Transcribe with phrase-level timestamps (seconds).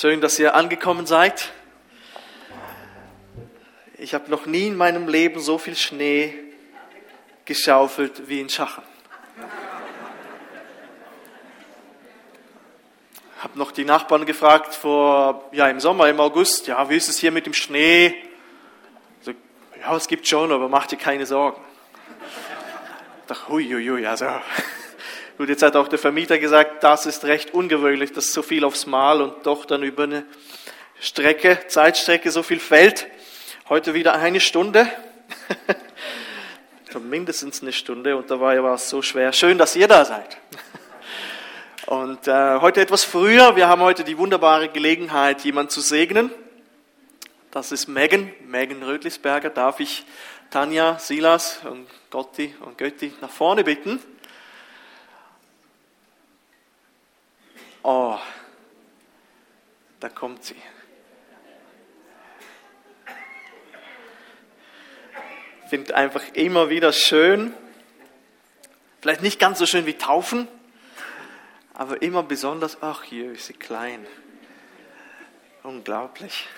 [0.00, 1.52] Schön, dass ihr angekommen seid.
[3.98, 6.32] Ich habe noch nie in meinem Leben so viel Schnee
[7.44, 8.82] geschaufelt wie in Schachen.
[13.40, 17.18] Habe noch die Nachbarn gefragt vor ja im Sommer im August, ja wie ist es
[17.18, 18.14] hier mit dem Schnee?
[19.20, 19.32] So,
[19.82, 21.60] ja es gibt schon, aber mach dir keine Sorgen.
[23.20, 24.24] Ich dachte, hui, hui, hui, also
[25.40, 28.84] Gut, jetzt hat auch der Vermieter gesagt, das ist recht ungewöhnlich, dass so viel aufs
[28.84, 30.26] Mal und doch dann über eine
[31.00, 33.06] Strecke, Zeitstrecke so viel fällt.
[33.70, 34.86] Heute wieder eine Stunde.
[37.08, 39.32] mindestens eine Stunde und dabei war es so schwer.
[39.32, 40.36] Schön, dass ihr da seid.
[41.86, 43.56] Und äh, heute etwas früher.
[43.56, 46.30] Wir haben heute die wunderbare Gelegenheit, jemanden zu segnen.
[47.50, 49.48] Das ist Megan, Megan Rödlisberger.
[49.48, 50.04] Darf ich
[50.50, 54.00] Tanja, Silas und Gotti und Götti nach vorne bitten?
[57.82, 58.18] Oh,
[60.00, 60.56] da kommt sie.
[65.68, 67.54] Finde einfach immer wieder schön.
[69.00, 70.46] Vielleicht nicht ganz so schön wie Taufen,
[71.72, 74.06] aber immer besonders, ach hier ist sie klein.
[75.62, 76.48] Unglaublich.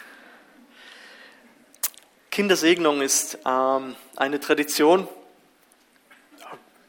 [2.31, 5.07] Kindersegnung ist ähm, eine Tradition,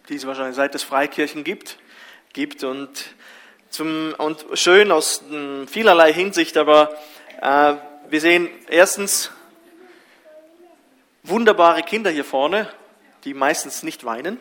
[0.09, 1.77] die es wahrscheinlich seit es Freikirchen gibt,
[2.31, 3.13] gibt und
[3.73, 5.23] zum, und schön aus
[5.67, 6.95] vielerlei Hinsicht, aber
[7.41, 7.73] äh,
[8.07, 9.31] wir sehen erstens
[11.23, 12.69] wunderbare Kinder hier vorne,
[13.23, 14.37] die meistens nicht weinen.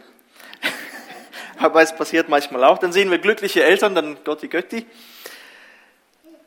[1.58, 2.76] aber es passiert manchmal auch.
[2.76, 4.86] Dann sehen wir glückliche Eltern, dann Gotti Götti.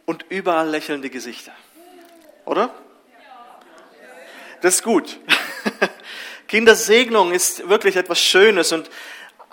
[0.06, 1.54] Und überall lächelnde Gesichter.
[2.46, 2.72] Oder?
[4.62, 5.20] Das ist gut.
[6.48, 8.92] Kindersegnung ist wirklich etwas Schönes und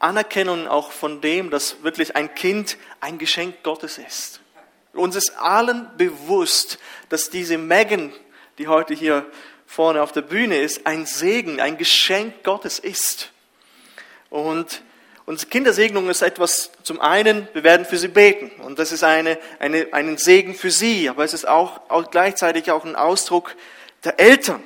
[0.02, 4.40] Anerkennung auch von dem, dass wirklich ein Kind ein Geschenk Gottes ist.
[4.92, 8.12] Uns ist allen bewusst, dass diese Megan,
[8.58, 9.26] die heute hier
[9.66, 13.30] vorne auf der Bühne ist, ein Segen, ein Geschenk Gottes ist.
[14.28, 14.82] Und
[15.24, 18.50] unsere Kindersegnung ist etwas, zum einen, wir werden für sie beten.
[18.62, 21.08] Und das ist eine, eine, einen Segen für sie.
[21.08, 23.56] Aber es ist auch, auch gleichzeitig auch ein Ausdruck
[24.04, 24.62] der Eltern.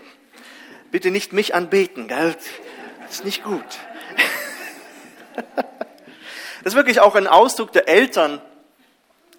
[0.90, 2.34] Bitte nicht mich anbeten, gell?
[3.02, 3.62] Das ist nicht gut.
[6.64, 8.40] Das ist wirklich auch ein Ausdruck der Eltern,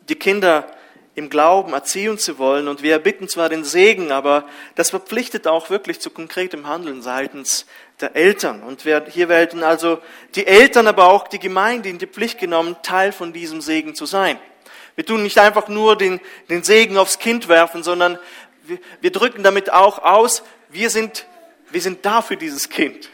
[0.07, 0.65] die Kinder
[1.13, 2.69] im Glauben erziehen zu wollen.
[2.69, 7.65] Und wir erbitten zwar den Segen, aber das verpflichtet auch wirklich zu konkretem Handeln seitens
[7.99, 8.63] der Eltern.
[8.63, 9.99] Und hier werden also
[10.35, 14.05] die Eltern, aber auch die Gemeinde in die Pflicht genommen, Teil von diesem Segen zu
[14.05, 14.39] sein.
[14.95, 18.19] Wir tun nicht einfach nur den, den Segen aufs Kind werfen, sondern
[18.63, 21.25] wir, wir drücken damit auch aus, wir sind,
[21.71, 23.09] wir sind da für dieses Kind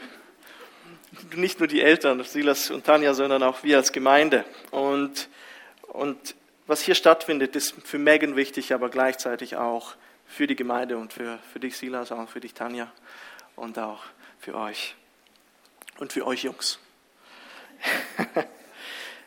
[1.36, 4.44] nicht nur die Eltern, Silas und Tanja, sondern auch wir als Gemeinde.
[4.70, 5.28] Und,
[5.82, 6.34] und
[6.66, 9.94] was hier stattfindet, ist für Megan wichtig, aber gleichzeitig auch
[10.26, 12.90] für die Gemeinde und für, für dich, Silas, auch für dich, Tanja,
[13.56, 14.02] und auch
[14.38, 14.94] für euch.
[15.98, 16.78] Und für euch Jungs.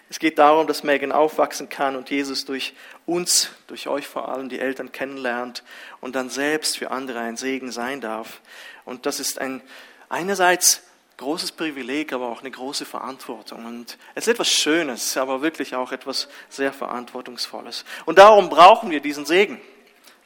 [0.09, 2.73] Es geht darum, dass Megan aufwachsen kann und Jesus durch
[3.05, 5.63] uns, durch euch vor allem, die Eltern kennenlernt
[5.99, 8.39] und dann selbst für andere ein Segen sein darf.
[8.85, 9.61] Und das ist ein,
[10.07, 10.81] einerseits
[11.17, 13.65] großes Privileg, aber auch eine große Verantwortung.
[13.65, 17.85] Und es ist etwas Schönes, aber wirklich auch etwas sehr Verantwortungsvolles.
[18.05, 19.59] Und darum brauchen wir diesen Segen.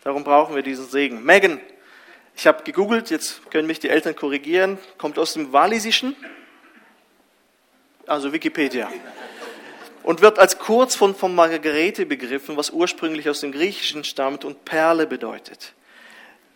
[0.03, 1.23] Darum brauchen wir diesen Segen.
[1.23, 1.61] Megan,
[2.35, 6.15] ich habe gegoogelt, jetzt können mich die Eltern korrigieren, kommt aus dem Walisischen,
[8.05, 8.91] also Wikipedia.
[10.03, 15.07] Und wird als Kurzform von Margarete begriffen, was ursprünglich aus dem Griechischen stammt und Perle
[15.07, 15.73] bedeutet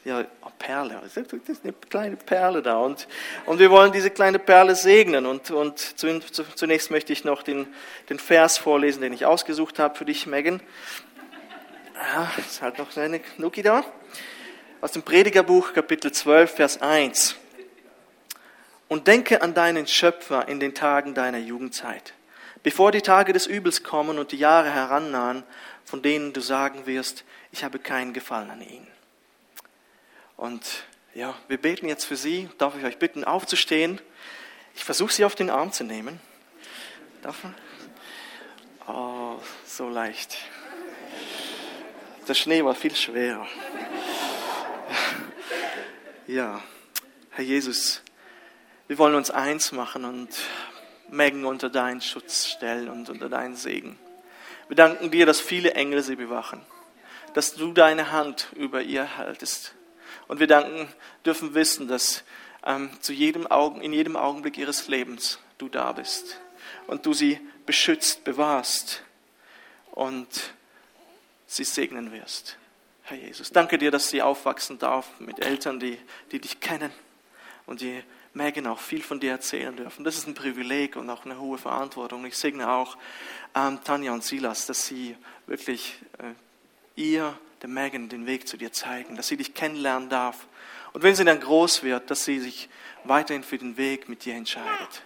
[0.05, 2.77] ja, oh, Perle, das ist eine kleine Perle da.
[2.77, 3.07] Und,
[3.47, 5.25] und wir wollen diese kleine Perle segnen.
[5.25, 7.67] Und, und zunächst möchte ich noch den,
[8.09, 10.61] den Vers vorlesen, den ich ausgesucht habe für dich, Megan.
[11.95, 13.83] Ja, ist halt noch eine Nuki da.
[14.79, 17.35] Aus dem Predigerbuch, Kapitel 12, Vers 1.
[18.87, 22.13] Und denke an deinen Schöpfer in den Tagen deiner Jugendzeit,
[22.61, 25.41] bevor die Tage des Übels kommen und die Jahre herannahen,
[25.83, 28.94] von denen du sagen wirst, ich habe keinen Gefallen an ihnen.
[30.37, 30.83] Und
[31.13, 32.49] ja, wir beten jetzt für Sie.
[32.57, 34.01] Darf ich euch bitten, aufzustehen?
[34.75, 36.19] Ich versuche Sie auf den Arm zu nehmen.
[37.21, 37.55] Darf man?
[38.87, 40.37] Oh, so leicht.
[42.27, 43.47] Der Schnee war viel schwerer.
[46.27, 46.61] Ja,
[47.31, 48.01] Herr Jesus,
[48.87, 50.29] wir wollen uns eins machen und
[51.09, 53.97] Megan unter deinen Schutz stellen und unter deinen Segen.
[54.67, 56.61] Wir danken dir, dass viele Engel sie bewachen,
[57.35, 59.75] dass du deine Hand über ihr haltest
[60.27, 60.87] und wir danken,
[61.25, 62.23] dürfen wissen, dass
[62.65, 66.39] ähm, zu jedem Augen, in jedem Augenblick ihres Lebens du da bist
[66.87, 69.03] und du sie beschützt, bewahrst
[69.91, 70.53] und
[71.47, 72.57] sie segnen wirst.
[73.03, 73.51] Herr Jesus.
[73.51, 75.97] Danke dir, dass sie aufwachsen darf mit Eltern, die,
[76.31, 76.91] die dich kennen
[77.67, 80.03] und die Megan auch viel von dir erzählen dürfen.
[80.03, 82.25] Das ist ein Privileg und auch eine hohe Verantwortung.
[82.25, 82.97] Ich segne auch
[83.55, 86.33] ähm, Tanja und Silas, dass sie wirklich äh,
[86.99, 90.47] ihr, der Megan, den Weg zu dir zeigen, dass sie dich kennenlernen darf.
[90.93, 92.69] Und wenn sie dann groß wird, dass sie sich
[93.03, 95.03] weiterhin für den Weg mit dir entscheidet.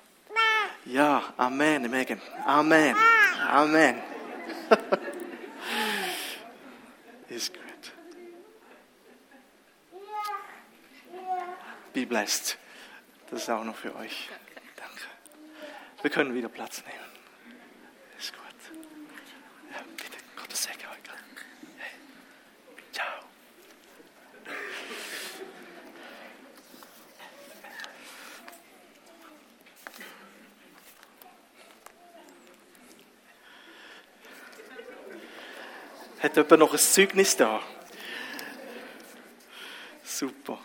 [0.84, 2.22] Ja, Amen, Megan.
[2.46, 2.96] Amen.
[3.48, 3.96] Amen.
[7.30, 7.64] ist gut.
[11.94, 12.58] Be blessed.
[13.30, 14.30] Das ist auch noch für euch.
[14.76, 15.04] Danke.
[16.02, 17.00] Wir können wieder Platz nehmen.
[18.18, 18.42] Ist gut.
[19.72, 21.00] Ja, bitte, Gottes Segen euch.
[21.78, 21.92] Hey.
[22.92, 23.06] Ciao.
[36.30, 37.60] Hat jemand noch ein Zeugnis da?
[40.04, 40.60] Super.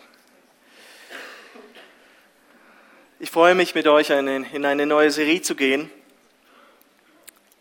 [3.19, 5.89] Ich freue mich, mit euch in eine neue Serie zu gehen.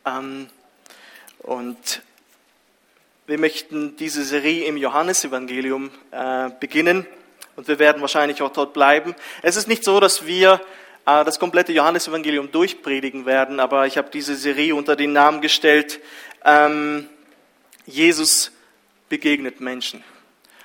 [0.05, 0.51] Ähm,
[1.39, 2.03] und
[3.27, 7.07] wir möchten diese Serie im Johannesevangelium äh, beginnen
[7.57, 9.15] und wir werden wahrscheinlich auch dort bleiben.
[9.41, 10.61] Es ist nicht so, dass wir
[11.07, 16.01] äh, das komplette Johannesevangelium durchpredigen werden, aber ich habe diese Serie unter den Namen gestellt,
[16.45, 17.09] ähm,
[17.87, 18.51] Jesus
[19.09, 20.03] begegnet Menschen.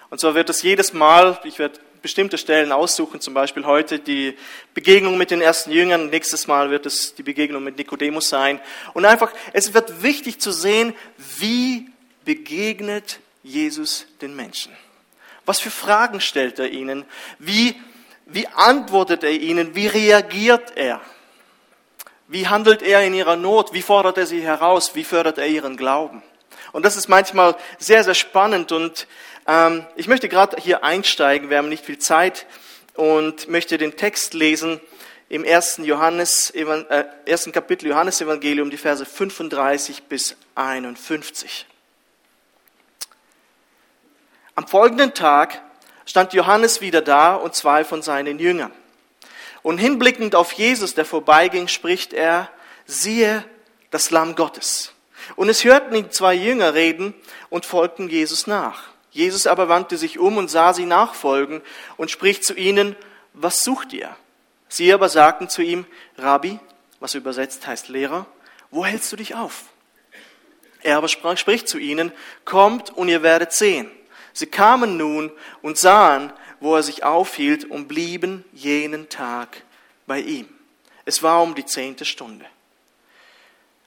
[0.09, 4.37] Und zwar wird es jedes Mal, ich werde bestimmte Stellen aussuchen, zum Beispiel heute die
[4.73, 8.59] Begegnung mit den ersten Jüngern, nächstes Mal wird es die Begegnung mit Nikodemus sein.
[8.93, 10.93] Und einfach, es wird wichtig zu sehen,
[11.37, 11.89] wie
[12.25, 14.71] begegnet Jesus den Menschen.
[15.45, 17.05] Was für Fragen stellt er ihnen?
[17.37, 17.75] Wie,
[18.25, 19.75] wie antwortet er ihnen?
[19.75, 21.01] Wie reagiert er?
[22.27, 23.73] Wie handelt er in ihrer Not?
[23.73, 24.93] Wie fordert er sie heraus?
[24.93, 26.21] Wie fördert er ihren Glauben?
[26.71, 29.07] Und das ist manchmal sehr, sehr spannend und
[29.47, 32.45] ähm, ich möchte gerade hier einsteigen, wir haben nicht viel Zeit
[32.93, 34.79] und möchte den Text lesen
[35.29, 41.65] im ersten, Johannes, äh, ersten Kapitel Johannesevangelium, die Verse 35 bis 51.
[44.55, 45.61] Am folgenden Tag
[46.05, 48.73] stand Johannes wieder da und zwei von seinen Jüngern.
[49.61, 52.49] Und hinblickend auf Jesus, der vorbeiging, spricht er,
[52.85, 53.45] siehe
[53.91, 54.93] das Lamm Gottes.
[55.35, 57.13] Und es hörten ihn zwei Jünger reden
[57.49, 58.83] und folgten Jesus nach.
[59.11, 61.61] Jesus aber wandte sich um und sah sie nachfolgen
[61.97, 62.95] und spricht zu ihnen,
[63.33, 64.15] was sucht ihr?
[64.67, 65.85] Sie aber sagten zu ihm,
[66.17, 66.59] Rabbi,
[66.99, 68.25] was übersetzt heißt Lehrer,
[68.71, 69.63] wo hältst du dich auf?
[70.81, 72.11] Er aber sprach, spricht zu ihnen,
[72.45, 73.89] kommt und ihr werdet sehen.
[74.33, 75.31] Sie kamen nun
[75.61, 79.63] und sahen, wo er sich aufhielt und blieben jenen Tag
[80.05, 80.47] bei ihm.
[81.05, 82.45] Es war um die zehnte Stunde,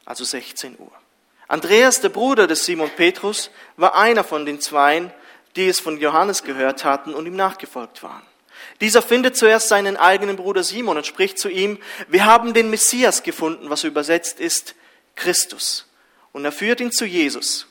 [0.04, 0.92] also 16 Uhr.
[1.52, 5.12] Andreas, der Bruder des Simon Petrus, war einer von den Zweien,
[5.54, 8.22] die es von Johannes gehört hatten und ihm nachgefolgt waren.
[8.80, 11.78] Dieser findet zuerst seinen eigenen Bruder Simon und spricht zu ihm,
[12.08, 14.74] wir haben den Messias gefunden, was übersetzt ist
[15.14, 15.84] Christus.
[16.32, 17.66] Und er führt ihn zu Jesus.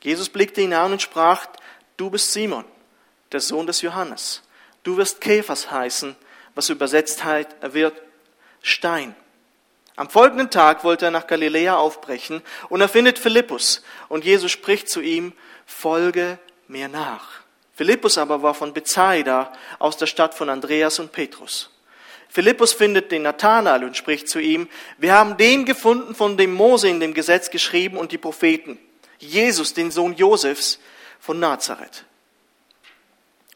[0.00, 1.46] Jesus blickte ihn an und sprach,
[1.96, 2.64] du bist Simon,
[3.30, 4.42] der Sohn des Johannes.
[4.82, 6.16] Du wirst Käfers heißen,
[6.56, 7.22] was übersetzt
[7.60, 7.94] wird
[8.62, 9.14] Stein.
[9.96, 14.88] Am folgenden Tag wollte er nach Galiläa aufbrechen und er findet Philippus und Jesus spricht
[14.88, 15.32] zu ihm,
[15.66, 17.42] folge mir nach.
[17.74, 21.70] Philippus aber war von Bethsaida aus der Stadt von Andreas und Petrus.
[22.28, 26.88] Philippus findet den Nathanael und spricht zu ihm, wir haben den gefunden, von dem Mose
[26.88, 28.78] in dem Gesetz geschrieben und die Propheten,
[29.18, 30.78] Jesus, den Sohn Josefs
[31.20, 32.06] von Nazareth.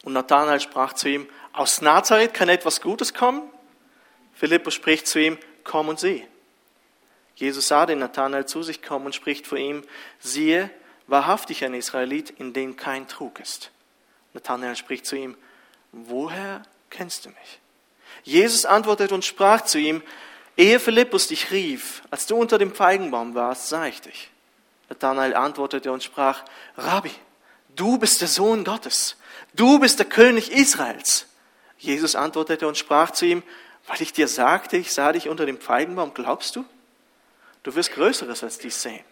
[0.03, 3.41] Und Nathanael sprach zu ihm, aus Nazareth kann etwas Gutes kommen?
[4.35, 6.25] Philippus spricht zu ihm, komm und sieh.
[7.35, 9.83] Jesus sah den Nathanael zu sich kommen und spricht vor ihm,
[10.19, 10.71] siehe,
[11.05, 13.69] wahrhaftig ein Israelit, in dem kein Trug ist.
[14.33, 15.37] Nathanael spricht zu ihm,
[15.91, 17.59] woher kennst du mich?
[18.23, 20.01] Jesus antwortete und sprach zu ihm,
[20.57, 24.31] ehe Philippus dich rief, als du unter dem Feigenbaum warst, sah ich dich.
[24.89, 26.43] Nathanael antwortete und sprach,
[26.75, 27.11] Rabbi,
[27.75, 29.15] du bist der Sohn Gottes,
[29.53, 31.27] du bist der König Israels.
[31.77, 33.43] Jesus antwortete und sprach zu ihm,
[33.87, 36.65] weil ich dir sagte, ich sah dich unter dem Feigenbaum, glaubst du?
[37.63, 39.03] Du wirst Größeres als dies sehen.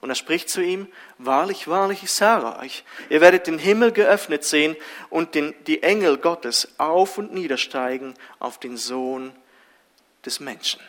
[0.00, 4.44] Und er spricht zu ihm, wahrlich, wahrlich, ich sage euch, ihr werdet den Himmel geöffnet
[4.44, 4.76] sehen
[5.10, 9.32] und den, die Engel Gottes auf und niedersteigen auf den Sohn
[10.24, 10.80] des Menschen.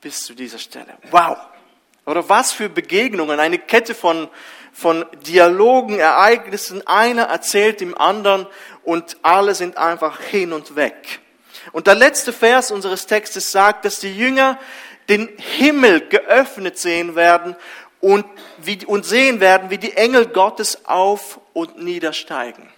[0.00, 0.96] Bis zu dieser Stelle.
[1.10, 1.38] Wow!
[2.04, 4.28] Oder was für Begegnungen, eine Kette von,
[4.72, 6.84] von Dialogen, Ereignissen.
[6.86, 8.46] Einer erzählt dem anderen
[8.82, 11.20] und alle sind einfach hin und weg.
[11.72, 14.58] Und der letzte Vers unseres Textes sagt, dass die Jünger
[15.08, 17.56] den Himmel geöffnet sehen werden
[18.00, 18.26] und,
[18.58, 22.68] wie, und sehen werden, wie die Engel Gottes auf und niedersteigen.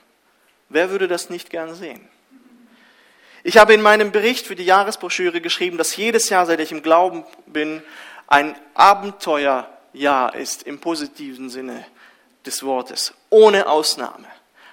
[0.68, 2.08] Wer würde das nicht gern sehen?
[3.42, 6.82] Ich habe in meinem Bericht für die Jahresbroschüre geschrieben, dass jedes Jahr, seit ich im
[6.82, 7.82] Glauben bin,
[8.26, 11.84] ein Abenteuerjahr ist im positiven Sinne
[12.44, 14.26] des Wortes, ohne Ausnahme.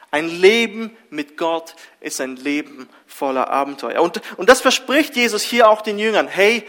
[0.10, 4.02] Ein Leben mit Gott ist ein Leben voller Abenteuer.
[4.02, 6.28] Und, und das verspricht Jesus hier auch den Jüngern.
[6.28, 6.66] Hey,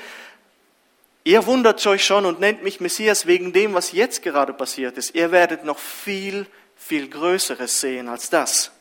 [1.23, 5.15] ihr wundert euch schon und nennt mich Messias wegen dem, was jetzt gerade passiert ist.
[5.15, 8.73] Ihr werdet noch viel, viel Größeres sehen als das.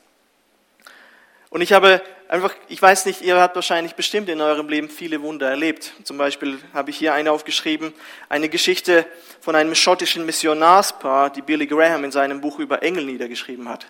[1.49, 5.21] Und ich habe einfach, ich weiß nicht, ihr habt wahrscheinlich bestimmt in eurem Leben viele
[5.21, 5.93] Wunder erlebt.
[6.03, 7.93] Zum Beispiel habe ich hier eine aufgeschrieben,
[8.27, 9.05] eine Geschichte
[9.39, 13.85] von einem schottischen Missionarspaar, die Billy Graham in seinem Buch über Engel niedergeschrieben hat.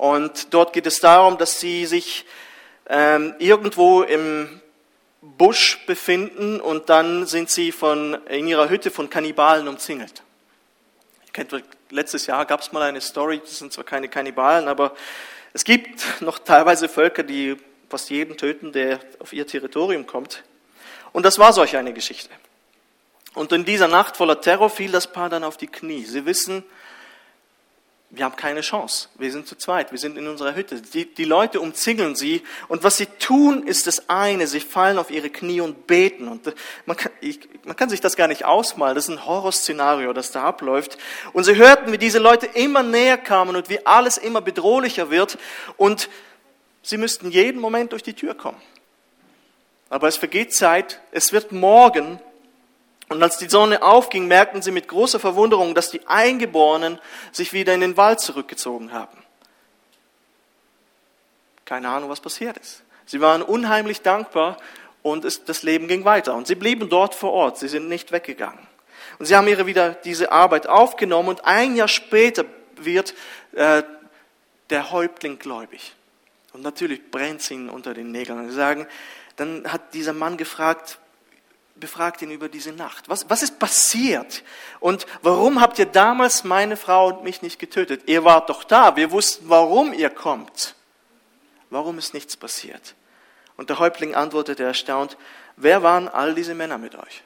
[0.00, 2.24] Und dort geht es darum, dass sie sich
[2.88, 4.62] ähm, irgendwo im
[5.20, 10.22] Busch befinden und dann sind sie von, in ihrer Hütte von Kannibalen umzingelt.
[11.26, 14.94] Ihr kennt, letztes Jahr gab es mal eine Story, das sind zwar keine Kannibalen, aber
[15.52, 17.58] es gibt noch teilweise Völker, die
[17.90, 20.44] fast jeden töten, der auf ihr Territorium kommt.
[21.12, 22.30] Und das war solch eine Geschichte.
[23.34, 26.06] Und in dieser Nacht voller Terror fiel das Paar dann auf die Knie.
[26.06, 26.64] Sie wissen,
[28.12, 29.08] wir haben keine Chance.
[29.18, 30.80] Wir sind zu zweit, wir sind in unserer Hütte.
[30.80, 34.48] Die, die Leute umzingeln sie und was sie tun, ist das eine.
[34.48, 36.26] Sie fallen auf ihre Knie und beten.
[36.26, 36.52] Und
[36.86, 38.96] man kann, ich, man kann sich das gar nicht ausmalen.
[38.96, 40.98] Das ist ein Horrorszenario, das da abläuft.
[41.32, 45.38] Und sie hörten, wie diese Leute immer näher kamen und wie alles immer bedrohlicher wird.
[45.76, 46.08] Und
[46.82, 48.60] sie müssten jeden Moment durch die Tür kommen.
[49.88, 51.00] Aber es vergeht Zeit.
[51.12, 52.18] Es wird morgen
[53.10, 57.00] und als die Sonne aufging, merkten sie mit großer Verwunderung, dass die Eingeborenen
[57.32, 59.18] sich wieder in den Wald zurückgezogen haben.
[61.64, 62.84] Keine Ahnung, was passiert ist.
[63.06, 64.58] Sie waren unheimlich dankbar
[65.02, 66.34] und es, das Leben ging weiter.
[66.34, 67.58] Und sie blieben dort vor Ort.
[67.58, 68.64] Sie sind nicht weggegangen.
[69.18, 72.44] Und sie haben ihre wieder diese Arbeit aufgenommen und ein Jahr später
[72.76, 73.14] wird
[73.52, 73.82] äh,
[74.70, 75.96] der Häuptling gläubig.
[76.52, 78.38] Und natürlich brennt es ihnen unter den Nägeln.
[78.38, 78.86] Und sie sagen,
[79.34, 81.00] dann hat dieser Mann gefragt,
[81.80, 83.08] befragt ihn über diese Nacht.
[83.08, 84.44] Was, was ist passiert?
[84.78, 88.02] Und warum habt ihr damals meine Frau und mich nicht getötet?
[88.06, 88.96] Ihr wart doch da.
[88.96, 90.74] Wir wussten, warum ihr kommt.
[91.70, 92.94] Warum ist nichts passiert?
[93.56, 95.16] Und der Häuptling antwortete erstaunt,
[95.56, 97.22] wer waren all diese Männer mit euch?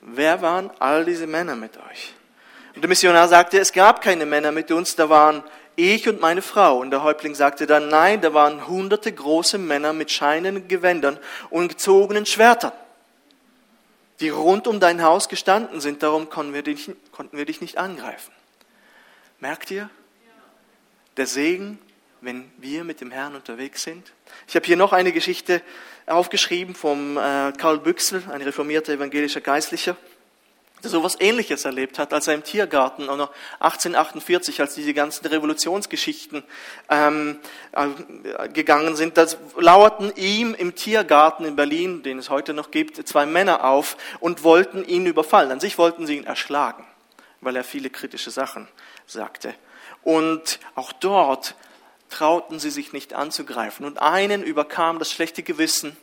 [0.00, 2.14] Wer waren all diese Männer mit euch?
[2.74, 5.42] Und der Missionar sagte, es gab keine Männer mit uns, da waren
[5.76, 6.78] ich und meine Frau.
[6.78, 11.18] Und der Häuptling sagte dann, nein, da waren hunderte große Männer mit scheinenden Gewändern
[11.50, 12.72] und gezogenen Schwertern,
[14.20, 17.78] die rund um dein Haus gestanden sind, darum konnten wir dich, konnten wir dich nicht
[17.78, 18.32] angreifen.
[19.40, 19.90] Merkt ihr?
[21.16, 21.78] Der Segen,
[22.20, 24.12] wenn wir mit dem Herrn unterwegs sind.
[24.48, 25.62] Ich habe hier noch eine Geschichte
[26.06, 29.96] aufgeschrieben vom äh, Karl Büchsel, ein reformierter evangelischer Geistlicher
[30.88, 36.42] so etwas Ähnliches erlebt hat, als er im Tiergarten 1848, als diese ganzen Revolutionsgeschichten
[36.90, 37.38] ähm,
[37.72, 39.26] äh, gegangen sind, da
[39.58, 44.44] lauerten ihm im Tiergarten in Berlin, den es heute noch gibt, zwei Männer auf und
[44.44, 45.52] wollten ihn überfallen.
[45.52, 46.84] An sich wollten sie ihn erschlagen,
[47.40, 48.68] weil er viele kritische Sachen
[49.06, 49.54] sagte.
[50.02, 51.54] Und auch dort
[52.10, 53.86] trauten sie sich nicht anzugreifen.
[53.86, 55.96] Und einen überkam das schlechte Gewissen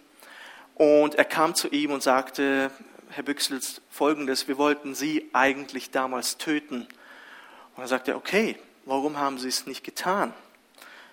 [0.75, 2.71] und er kam zu ihm und sagte,
[3.13, 6.87] Herr Büchsels, folgendes, wir wollten Sie eigentlich damals töten.
[7.75, 10.33] Und er sagte, okay, warum haben Sie es nicht getan?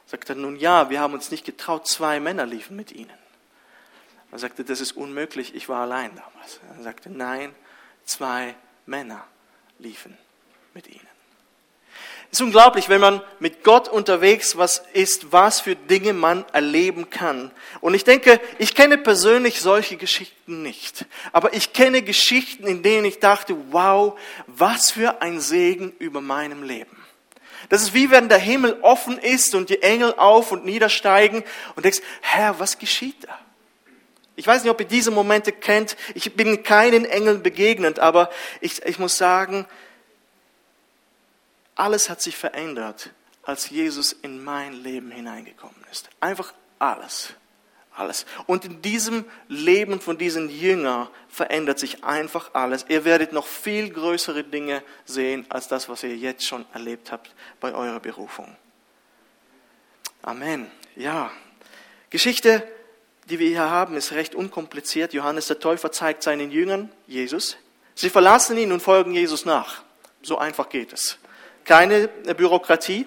[0.06, 3.18] Sagt er, nun ja, wir haben uns nicht getraut, zwei Männer liefen mit Ihnen.
[4.30, 6.60] Er sagte, das ist unmöglich, ich war allein damals.
[6.76, 7.54] Er sagte, nein,
[8.04, 8.54] zwei
[8.86, 9.26] Männer
[9.78, 10.16] liefen
[10.74, 11.17] mit Ihnen.
[12.30, 17.08] Es ist unglaublich, wenn man mit Gott unterwegs was ist, was für Dinge man erleben
[17.08, 17.50] kann.
[17.80, 21.06] Und ich denke, ich kenne persönlich solche Geschichten nicht.
[21.32, 26.62] Aber ich kenne Geschichten, in denen ich dachte, wow, was für ein Segen über meinem
[26.62, 26.96] Leben.
[27.70, 31.44] Das ist wie wenn der Himmel offen ist und die Engel auf und niedersteigen
[31.76, 33.38] und denkst, Herr, was geschieht da?
[34.36, 35.96] Ich weiß nicht, ob ihr diese Momente kennt.
[36.14, 38.30] Ich bin keinen Engeln begegnet, aber
[38.60, 39.66] ich, ich muss sagen,
[41.78, 43.10] alles hat sich verändert,
[43.42, 46.10] als Jesus in mein Leben hineingekommen ist.
[46.20, 47.34] Einfach alles.
[47.94, 48.26] Alles.
[48.46, 52.84] Und in diesem Leben von diesen Jüngern verändert sich einfach alles.
[52.88, 57.34] Ihr werdet noch viel größere Dinge sehen als das, was ihr jetzt schon erlebt habt
[57.58, 58.56] bei eurer Berufung.
[60.22, 60.70] Amen.
[60.94, 61.32] Ja.
[62.10, 62.66] Geschichte,
[63.28, 65.12] die wir hier haben, ist recht unkompliziert.
[65.12, 67.56] Johannes der Täufer zeigt seinen Jüngern Jesus.
[67.96, 69.82] Sie verlassen ihn und folgen Jesus nach.
[70.22, 71.18] So einfach geht es
[71.68, 73.06] keine Bürokratie.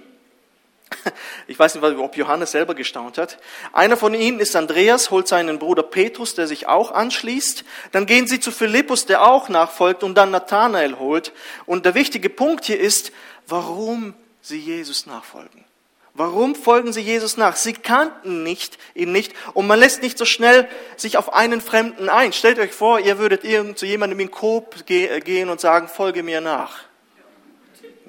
[1.48, 3.40] Ich weiß nicht, ob Johannes selber gestaunt hat.
[3.74, 7.64] Einer von ihnen ist Andreas, holt seinen Bruder Petrus, der sich auch anschließt.
[7.92, 11.34] Dann gehen sie zu Philippus, der auch nachfolgt und dann Nathanael holt.
[11.66, 13.12] Und der wichtige Punkt hier ist,
[13.48, 15.66] warum sie Jesus nachfolgen.
[16.14, 17.56] Warum folgen sie Jesus nach?
[17.56, 22.10] Sie kannten nicht, ihn nicht und man lässt nicht so schnell sich auf einen Fremden
[22.10, 22.34] ein.
[22.34, 23.44] Stellt euch vor, ihr würdet
[23.78, 26.91] zu jemandem in Coop gehen und sagen, folge mir nach.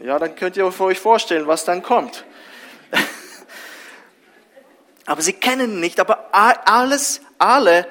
[0.02, 2.24] Ja, dann könnt ihr euch vorstellen, was dann kommt.
[5.06, 7.86] Aber sie kennen nicht, aber alles, alle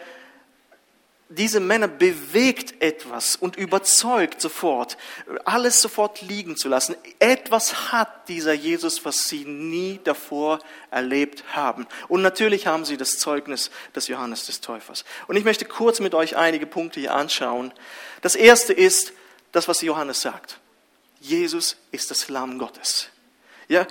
[1.30, 4.98] diese Männer bewegt etwas und überzeugt sofort,
[5.46, 6.96] alles sofort liegen zu lassen.
[7.20, 11.88] Etwas hat dieser Jesus, was sie nie davor erlebt haben.
[12.10, 15.06] Und natürlich haben sie das Zeugnis des Johannes des Täufers.
[15.27, 17.74] Und ich möchte kurz mit euch einige Punkte hier anschauen.
[18.22, 19.13] Das erste ist
[19.53, 20.61] das, was Johannes sagt.
[21.22, 23.08] Jesus ist das Lamm Gottes.
[23.68, 23.88] Ja,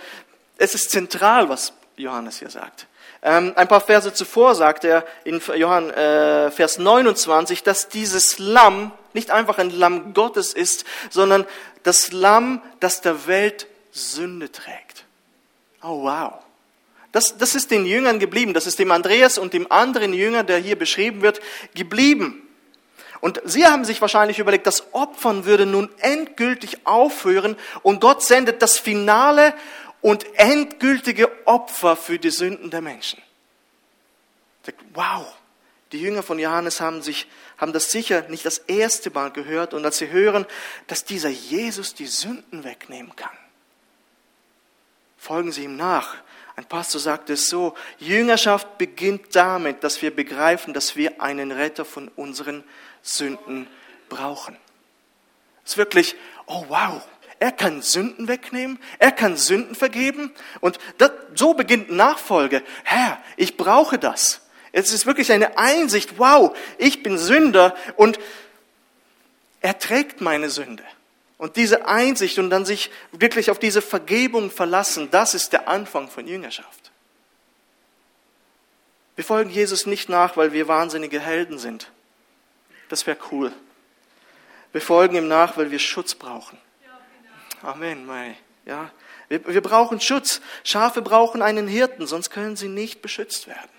[0.59, 2.87] es ist zentral, was Johannes hier sagt.
[3.23, 8.93] Ähm, ein paar Verse zuvor sagt er in Johann äh, Vers 29, dass dieses Lamm
[9.13, 11.47] nicht einfach ein Lamm Gottes ist, sondern
[11.83, 15.05] das Lamm, das der Welt Sünde trägt.
[15.83, 16.35] Oh wow.
[17.13, 18.55] Das, das ist den Jüngern geblieben.
[18.55, 21.41] Das ist dem Andreas und dem anderen Jünger, der hier beschrieben wird,
[21.75, 22.47] geblieben.
[23.21, 28.63] Und sie haben sich wahrscheinlich überlegt, das Opfern würde nun endgültig aufhören und Gott sendet
[28.63, 29.55] das Finale
[30.01, 33.21] und endgültige Opfer für die Sünden der Menschen.
[34.95, 35.27] Wow,
[35.93, 37.27] die Jünger von Johannes haben, sich,
[37.59, 40.47] haben das sicher nicht das erste Mal gehört und als sie hören,
[40.87, 43.37] dass dieser Jesus die Sünden wegnehmen kann,
[45.19, 46.17] folgen sie ihm nach.
[46.57, 51.85] Ein Pastor sagt es so, Jüngerschaft beginnt damit, dass wir begreifen, dass wir einen Retter
[51.85, 52.65] von unseren
[53.03, 53.67] Sünden
[54.09, 54.57] brauchen.
[55.65, 56.17] Es ist wirklich,
[56.47, 57.03] oh wow,
[57.39, 60.33] er kann Sünden wegnehmen, er kann Sünden vergeben.
[60.61, 62.63] Und das, so beginnt Nachfolge.
[62.85, 64.43] Herr, ich brauche das.
[64.73, 68.19] Es ist wirklich eine Einsicht, wow, ich bin Sünder und
[69.61, 70.85] er trägt meine Sünde.
[71.39, 76.09] Und diese Einsicht und dann sich wirklich auf diese Vergebung verlassen, das ist der Anfang
[76.11, 76.93] von Jüngerschaft.
[79.17, 81.91] Wir folgen Jesus nicht nach, weil wir wahnsinnige Helden sind.
[82.91, 83.53] Das wäre cool.
[84.73, 86.59] Wir folgen ihm nach, weil wir Schutz brauchen.
[87.63, 88.37] Amen, Mai.
[88.67, 88.91] Ja,
[89.29, 90.41] wir, wir brauchen Schutz.
[90.65, 93.71] Schafe brauchen einen Hirten, sonst können sie nicht beschützt werden.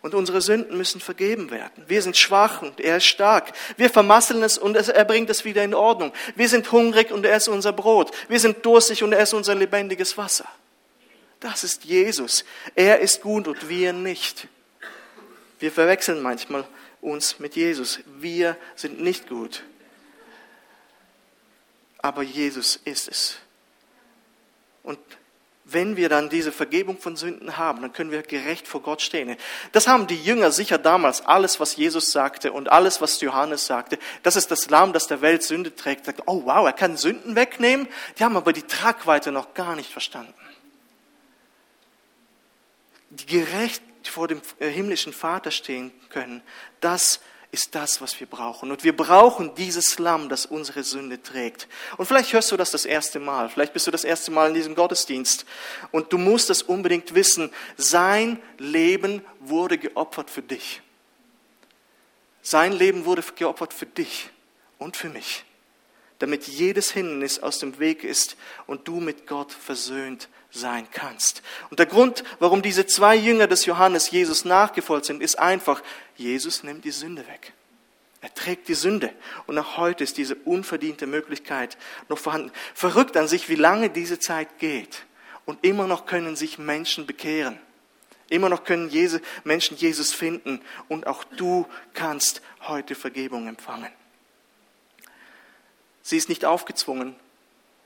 [0.00, 1.84] Und unsere Sünden müssen vergeben werden.
[1.88, 3.52] Wir sind schwach und er ist stark.
[3.76, 6.12] Wir vermasseln es und er bringt es wieder in Ordnung.
[6.36, 8.12] Wir sind hungrig und er ist unser Brot.
[8.28, 10.46] Wir sind durstig und er ist unser lebendiges Wasser.
[11.40, 12.44] Das ist Jesus.
[12.74, 14.48] Er ist gut und wir nicht.
[15.58, 16.64] Wir verwechseln manchmal
[17.00, 18.00] uns mit Jesus.
[18.18, 19.62] Wir sind nicht gut
[21.98, 23.36] aber Jesus ist es.
[24.82, 24.98] Und
[25.64, 29.36] wenn wir dann diese Vergebung von Sünden haben, dann können wir gerecht vor Gott stehen.
[29.72, 33.98] Das haben die Jünger sicher damals, alles, was Jesus sagte und alles, was Johannes sagte,
[34.22, 36.08] das ist das Lamm, das der Welt Sünde trägt.
[36.24, 37.86] Oh wow, er kann Sünden wegnehmen.
[38.18, 40.32] Die haben aber die Tragweite noch gar nicht verstanden.
[43.10, 46.42] Die gerecht vor dem äh, himmlischen Vater stehen können,
[46.80, 48.70] das ist das, was wir brauchen.
[48.70, 51.66] Und wir brauchen dieses Lamm, das unsere Sünde trägt.
[51.96, 53.48] Und vielleicht hörst du das das erste Mal.
[53.48, 55.46] Vielleicht bist du das erste Mal in diesem Gottesdienst.
[55.90, 57.50] Und du musst es unbedingt wissen.
[57.76, 60.82] Sein Leben wurde geopfert für dich.
[62.42, 64.28] Sein Leben wurde geopfert für dich
[64.78, 65.44] und für mich.
[66.18, 71.42] Damit jedes Hindernis aus dem Weg ist und du mit Gott versöhnt sein kannst.
[71.70, 75.82] Und der Grund, warum diese zwei Jünger des Johannes Jesus nachgefolgt sind, ist einfach,
[76.16, 77.52] Jesus nimmt die Sünde weg.
[78.20, 79.12] Er trägt die Sünde.
[79.46, 81.78] Und auch heute ist diese unverdiente Möglichkeit
[82.08, 82.50] noch vorhanden.
[82.74, 85.04] Verrückt an sich, wie lange diese Zeit geht.
[85.44, 87.58] Und immer noch können sich Menschen bekehren.
[88.28, 88.90] Immer noch können
[89.44, 90.60] Menschen Jesus finden.
[90.88, 93.92] Und auch du kannst heute Vergebung empfangen.
[96.08, 97.14] Sie ist nicht aufgezwungen,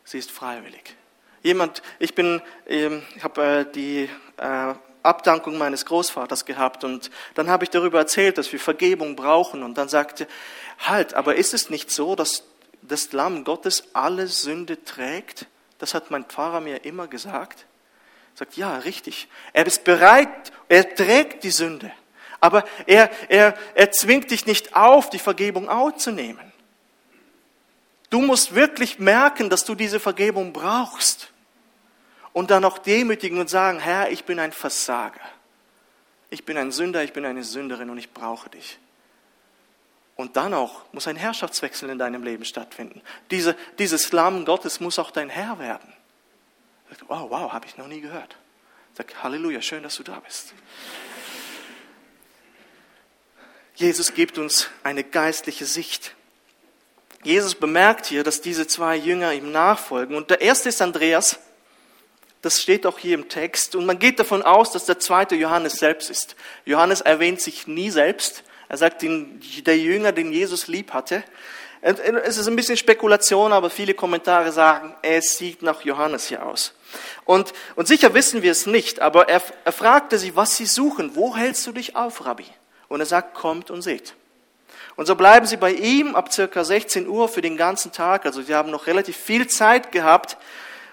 [0.04, 0.94] sie ist freiwillig.
[1.42, 7.50] Jemand, ich bin, ähm, ich habe äh, die äh, Abdankung meines Großvaters gehabt und dann
[7.50, 10.28] habe ich darüber erzählt, dass wir Vergebung brauchen und dann sagte,
[10.78, 12.44] halt, aber ist es nicht so, dass
[12.80, 15.46] das Lamm Gottes alle Sünde trägt?
[15.80, 17.66] Das hat mein Pfarrer mir immer gesagt.
[18.35, 19.26] Er sagt, ja, richtig.
[19.52, 21.90] Er ist bereit, er trägt die Sünde.
[22.38, 26.52] Aber er, er, er zwingt dich nicht auf, die Vergebung aufzunehmen.
[28.12, 31.31] Du musst wirklich merken, dass du diese Vergebung brauchst
[32.35, 35.22] und dann auch demütigen und sagen, Herr, ich bin ein Versager.
[36.29, 38.79] Ich bin ein Sünder, ich bin eine Sünderin und ich brauche dich.
[40.14, 43.01] Und dann auch muss ein Herrschaftswechsel in deinem Leben stattfinden.
[43.31, 45.90] Diese, dieses Lamm Gottes muss auch dein Herr werden.
[47.09, 48.37] Oh, wow, habe ich noch nie gehört.
[48.92, 50.53] Sag, Halleluja, schön, dass du da bist.
[53.75, 56.14] Jesus gibt uns eine geistliche Sicht.
[57.22, 60.16] Jesus bemerkt hier, dass diese zwei Jünger ihm nachfolgen.
[60.16, 61.38] Und der erste ist Andreas.
[62.40, 63.76] Das steht auch hier im Text.
[63.76, 66.35] Und man geht davon aus, dass der zweite Johannes selbst ist.
[66.64, 68.42] Johannes erwähnt sich nie selbst.
[68.68, 71.22] Er sagt, der Jünger, den Jesus lieb hatte.
[71.80, 76.74] Es ist ein bisschen Spekulation, aber viele Kommentare sagen, es sieht nach Johannes hier aus.
[77.24, 81.16] Und, und sicher wissen wir es nicht, aber er, er fragte sie, was sie suchen.
[81.16, 82.46] Wo hältst du dich auf, Rabbi?
[82.88, 84.14] Und er sagt, kommt und seht.
[84.96, 88.26] Und so bleiben sie bei ihm ab circa 16 Uhr für den ganzen Tag.
[88.26, 90.37] Also sie haben noch relativ viel Zeit gehabt.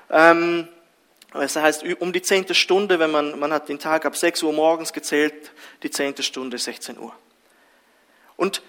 [0.10, 0.68] Ähm,
[1.34, 4.54] das heißt, um die zehnte Stunde, wenn man, man hat den Tag ab 6 Uhr
[4.54, 5.52] morgens gezählt,
[5.84, 7.14] die zehnte Stunde 16 Uhr.
[8.36, 8.64] Und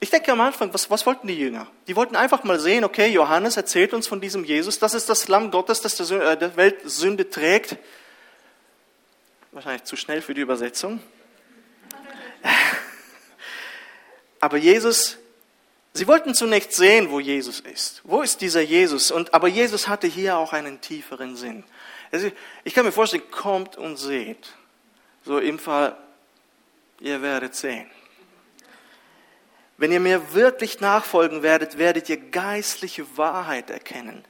[0.00, 1.66] ich denke am Anfang, was, was wollten die Jünger?
[1.88, 5.28] Die wollten einfach mal sehen, okay, Johannes erzählt uns von diesem Jesus, das ist das
[5.28, 7.76] Lamm Gottes, das der äh, Welt Sünde trägt.
[9.52, 11.00] Wahrscheinlich zu schnell für die Übersetzung.
[14.44, 15.16] Aber Jesus,
[15.94, 18.02] sie wollten zunächst sehen, wo Jesus ist.
[18.04, 19.10] Wo ist dieser Jesus?
[19.10, 21.64] Und, aber Jesus hatte hier auch einen tieferen Sinn.
[22.12, 22.30] Also
[22.62, 24.52] ich kann mir vorstellen, kommt und seht.
[25.24, 25.96] So im Fall,
[27.00, 27.90] ihr werdet sehen.
[29.78, 34.26] Wenn ihr mir wirklich nachfolgen werdet, werdet ihr geistliche Wahrheit erkennen.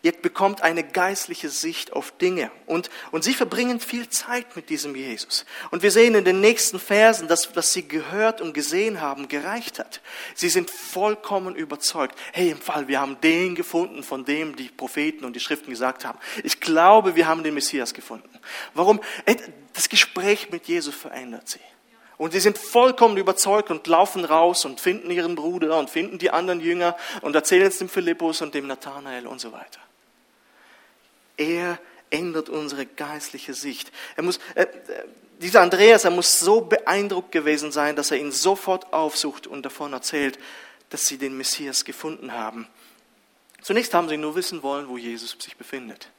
[0.00, 2.52] Ihr bekommt eine geistliche Sicht auf Dinge.
[2.66, 5.44] Und, und sie verbringen viel Zeit mit diesem Jesus.
[5.72, 9.80] Und wir sehen in den nächsten Versen, dass was sie gehört und gesehen haben, gereicht
[9.80, 10.00] hat.
[10.36, 12.16] Sie sind vollkommen überzeugt.
[12.32, 16.04] Hey, im Fall, wir haben den gefunden, von dem die Propheten und die Schriften gesagt
[16.04, 16.18] haben.
[16.44, 18.30] Ich glaube, wir haben den Messias gefunden.
[18.74, 19.00] Warum?
[19.72, 21.60] Das Gespräch mit Jesus verändert sie.
[22.18, 26.30] Und sie sind vollkommen überzeugt und laufen raus und finden ihren Bruder und finden die
[26.30, 29.80] anderen Jünger und erzählen es dem Philippus und dem Nathanael und so weiter.
[31.38, 31.78] Er
[32.10, 33.90] ändert unsere geistliche Sicht.
[34.16, 34.66] Er muss, äh,
[35.40, 39.94] dieser Andreas, er muss so beeindruckt gewesen sein, dass er ihn sofort aufsucht und davon
[39.94, 40.38] erzählt,
[40.90, 42.66] dass sie den Messias gefunden haben.
[43.62, 46.10] Zunächst haben sie nur wissen wollen, wo Jesus sich befindet.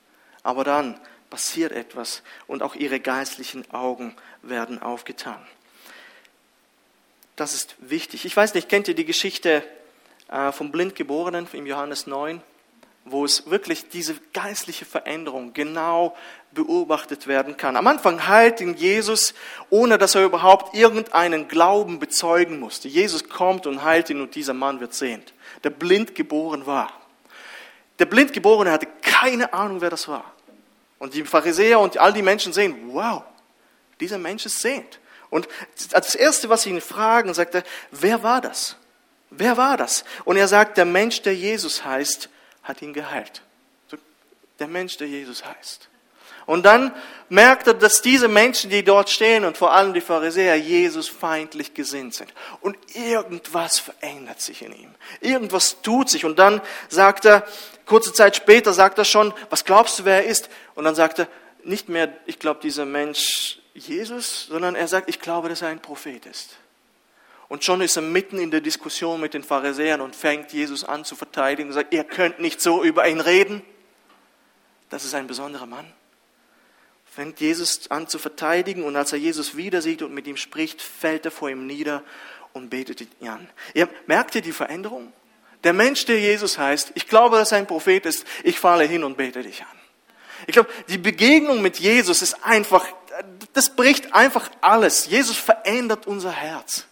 [0.43, 5.45] Aber dann passiert etwas und auch ihre geistlichen Augen werden aufgetan.
[7.35, 8.25] Das ist wichtig.
[8.25, 9.63] Ich weiß nicht, kennt ihr die Geschichte
[10.27, 12.41] äh, vom Blindgeborenen im Johannes 9,
[13.05, 16.15] wo es wirklich diese geistliche Veränderung genau
[16.51, 17.75] beobachtet werden kann.
[17.75, 19.33] Am Anfang heilt ihn Jesus,
[19.69, 22.87] ohne dass er überhaupt irgendeinen Glauben bezeugen musste.
[22.87, 25.33] Jesus kommt und heilt ihn und dieser Mann wird sehend,
[25.63, 26.91] der blind geboren war.
[27.99, 30.23] Der Blindgeborene hatte keine Ahnung, wer das war.
[30.99, 33.23] Und die Pharisäer und all die Menschen sehen, wow,
[33.99, 34.99] dieser Mensch ist sehend.
[35.29, 35.47] Und
[35.91, 38.77] das Erste, was sie ihn fragen, sagt er, wer war das?
[39.29, 40.05] Wer war das?
[40.25, 42.29] Und er sagt, der Mensch, der Jesus heißt,
[42.69, 43.41] hat ihn geheilt.
[44.59, 45.89] Der Mensch, der Jesus heißt.
[46.45, 46.93] Und dann
[47.29, 51.73] merkt er, dass diese Menschen, die dort stehen und vor allem die Pharisäer, Jesus feindlich
[51.73, 52.33] gesinnt sind.
[52.61, 54.95] Und irgendwas verändert sich in ihm.
[55.21, 56.25] Irgendwas tut sich.
[56.25, 57.45] Und dann sagt er,
[57.85, 60.49] kurze Zeit später sagt er schon, was glaubst du, wer er ist?
[60.75, 61.27] Und dann sagt er,
[61.63, 65.81] nicht mehr, ich glaube, dieser Mensch Jesus, sondern er sagt, ich glaube, dass er ein
[65.81, 66.57] Prophet ist.
[67.49, 71.03] Und schon ist er mitten in der Diskussion mit den Pharisäern und fängt Jesus an
[71.03, 73.61] zu verteidigen und sagt, ihr könnt nicht so über ihn reden.
[74.89, 75.91] Das ist ein besonderer Mann.
[77.05, 80.81] Fängt Jesus an zu verteidigen und als er Jesus wieder sieht und mit ihm spricht,
[80.81, 82.03] fällt er vor ihm nieder
[82.53, 83.49] und betet ihn an.
[83.73, 85.11] Ihr merkt ihr die Veränderung?
[85.63, 89.03] Der Mensch, der Jesus heißt, ich glaube, dass er ein Prophet ist, ich falle hin
[89.03, 89.67] und bete dich an.
[90.47, 92.85] Ich glaube, die Begegnung mit Jesus ist einfach
[93.53, 95.07] das bricht einfach alles.
[95.07, 96.85] Jesus verändert unser Herz.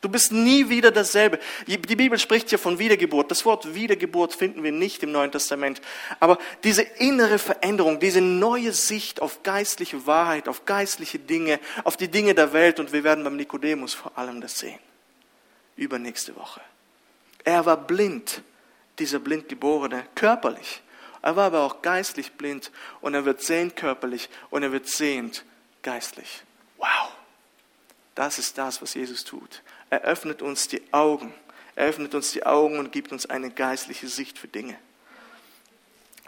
[0.00, 1.40] Du bist nie wieder dasselbe.
[1.66, 3.30] Die Bibel spricht hier von Wiedergeburt.
[3.32, 5.80] Das Wort Wiedergeburt finden wir nicht im Neuen Testament.
[6.20, 12.08] Aber diese innere Veränderung, diese neue Sicht auf geistliche Wahrheit, auf geistliche Dinge, auf die
[12.08, 14.78] Dinge der Welt, und wir werden beim Nikodemus vor allem das sehen.
[15.76, 16.60] Übernächste Woche.
[17.44, 18.42] Er war blind,
[19.00, 20.80] dieser Blindgeborene, körperlich.
[21.22, 25.44] Er war aber auch geistlich blind und er wird sehend körperlich und er wird sehend
[25.82, 26.42] geistlich.
[26.76, 27.10] Wow,
[28.14, 29.62] das ist das, was Jesus tut.
[29.90, 31.32] Er öffnet uns die Augen.
[31.74, 34.76] Er öffnet uns die Augen und gibt uns eine geistliche Sicht für Dinge.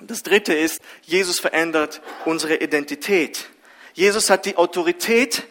[0.00, 3.50] Das dritte ist, Jesus verändert unsere Identität.
[3.92, 5.44] Jesus hat die Autorität,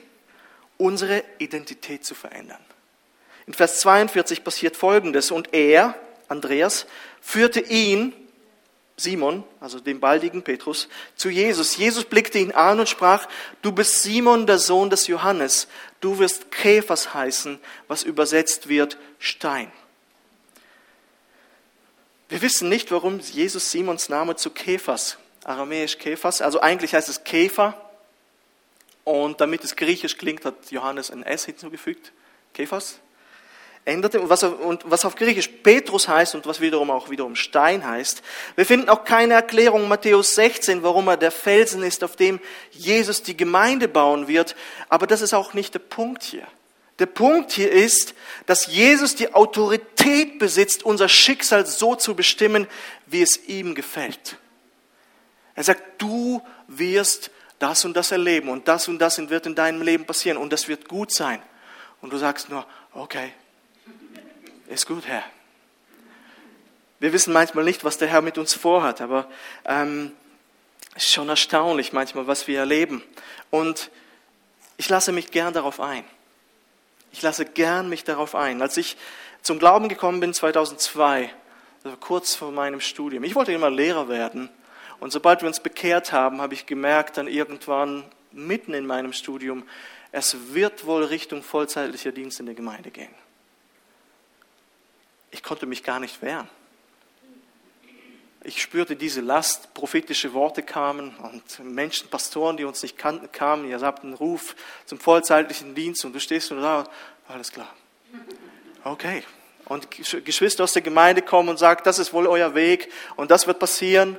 [0.77, 2.63] unsere Identität zu verändern.
[3.45, 5.31] In Vers 42 passiert Folgendes.
[5.31, 5.95] Und er,
[6.27, 6.87] Andreas,
[7.21, 8.13] führte ihn,
[8.99, 11.77] Simon, also dem baldigen Petrus, zu Jesus.
[11.77, 13.27] Jesus blickte ihn an und sprach,
[13.61, 15.67] du bist Simon, der Sohn des Johannes,
[16.01, 19.71] du wirst Käfers heißen, was übersetzt wird Stein.
[22.27, 27.23] Wir wissen nicht, warum Jesus Simons Name zu Käfers aramäisch Kephas, also eigentlich heißt es
[27.23, 27.73] Käfer.
[29.03, 32.11] Und damit es griechisch klingt, hat Johannes ein S hinzugefügt,
[32.53, 32.99] Kephas.
[33.89, 37.85] Änderte, und was, und was auf Griechisch Petrus heißt und was wiederum auch wiederum Stein
[37.85, 38.21] heißt.
[38.55, 42.39] Wir finden auch keine Erklärung Matthäus 16, warum er der Felsen ist, auf dem
[42.71, 44.55] Jesus die Gemeinde bauen wird.
[44.87, 46.47] Aber das ist auch nicht der Punkt hier.
[46.99, 48.13] Der Punkt hier ist,
[48.45, 52.67] dass Jesus die Autorität besitzt, unser Schicksal so zu bestimmen,
[53.05, 54.37] wie es ihm gefällt.
[55.55, 59.81] Er sagt, du wirst das und das erleben und das und das wird in deinem
[59.81, 61.41] Leben passieren und das wird gut sein.
[62.01, 63.33] Und du sagst nur, okay,
[64.69, 65.23] ist gut, Herr.
[66.99, 69.27] Wir wissen manchmal nicht, was der Herr mit uns vorhat, aber
[69.65, 70.11] ähm,
[70.95, 73.03] es ist schon erstaunlich manchmal, was wir erleben.
[73.49, 73.89] Und
[74.77, 76.03] ich lasse mich gern darauf ein.
[77.11, 78.61] Ich lasse gern mich darauf ein.
[78.61, 78.97] Als ich
[79.41, 81.33] zum Glauben gekommen bin 2002,
[81.83, 84.49] also kurz vor meinem Studium, ich wollte immer Lehrer werden.
[84.99, 89.63] Und sobald wir uns bekehrt haben, habe ich gemerkt, dann irgendwann mitten in meinem Studium,
[90.11, 93.13] es wird wohl Richtung vollzeitlicher Dienst in der Gemeinde gehen.
[95.31, 96.49] Ich konnte mich gar nicht wehren.
[98.43, 103.69] Ich spürte diese Last, prophetische Worte kamen und Menschen, Pastoren, die uns nicht kannten, kamen.
[103.69, 106.89] Ihr habt einen Ruf zum vollzeitlichen Dienst und du stehst nur da,
[107.27, 107.73] alles klar.
[108.83, 109.23] Okay.
[109.65, 109.87] Und
[110.25, 113.59] Geschwister aus der Gemeinde kommen und sagen, das ist wohl euer Weg und das wird
[113.59, 114.17] passieren.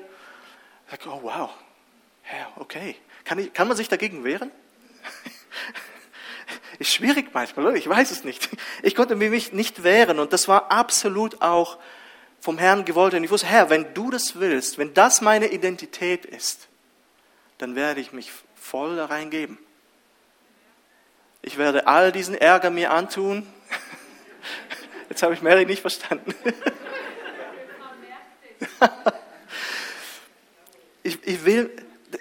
[0.85, 1.51] Ich sage, oh wow,
[2.23, 2.97] Herr, okay.
[3.25, 4.53] Kann, ich, kann man sich dagegen wehren?
[6.81, 7.77] Ist schwierig manchmal, oder?
[7.77, 8.49] Ich weiß es nicht.
[8.83, 11.77] Ich konnte mich nicht wehren und das war absolut auch
[12.41, 13.13] vom Herrn gewollt.
[13.13, 16.69] Und ich wusste, Herr, wenn du das willst, wenn das meine Identität ist,
[17.59, 19.59] dann werde ich mich voll da reingeben.
[21.43, 23.47] Ich werde all diesen Ärger mir antun.
[25.11, 26.35] Jetzt habe ich Mary nicht verstanden.
[31.03, 31.71] Ich, ich, will,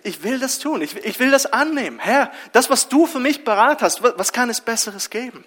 [0.04, 0.82] ich will das tun.
[0.82, 1.99] Ich, ich will das annehmen.
[1.99, 5.43] Herr, das, was du für mich parat hast, was kann es Besseres geben?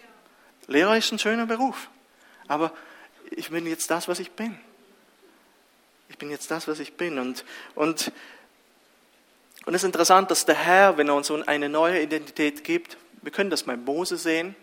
[0.66, 1.88] Lehrer ist ein schöner Beruf.
[2.48, 2.72] Aber
[3.30, 4.58] ich bin jetzt das, was ich bin.
[6.08, 7.18] Ich bin jetzt das, was ich bin.
[7.18, 8.12] Und, und,
[9.64, 13.32] und es ist interessant, dass der Herr, wenn er uns eine neue Identität gibt, wir
[13.32, 14.56] können das bei Mose sehen,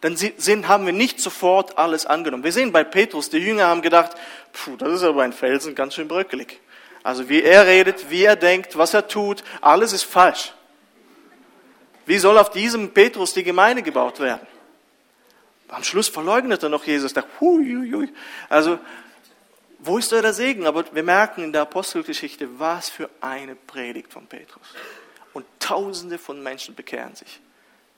[0.00, 2.44] dann sind, haben wir nicht sofort alles angenommen.
[2.44, 4.12] Wir sehen bei Petrus, die Jünger haben gedacht,
[4.52, 6.60] puh, das ist aber ein Felsen ganz schön bröckelig.
[7.04, 10.54] Also wie er redet, wie er denkt, was er tut, alles ist falsch.
[12.06, 14.46] Wie soll auf diesem Petrus die Gemeinde gebaut werden?
[15.68, 17.12] Am Schluss verleugnet er noch Jesus.
[17.12, 18.12] Da, hui, hui.
[18.48, 18.78] Also,
[19.80, 20.66] wo ist da der Segen?
[20.66, 24.66] Aber wir merken in der Apostelgeschichte, was für eine Predigt von Petrus.
[25.34, 27.40] Und Tausende von Menschen bekehren sich.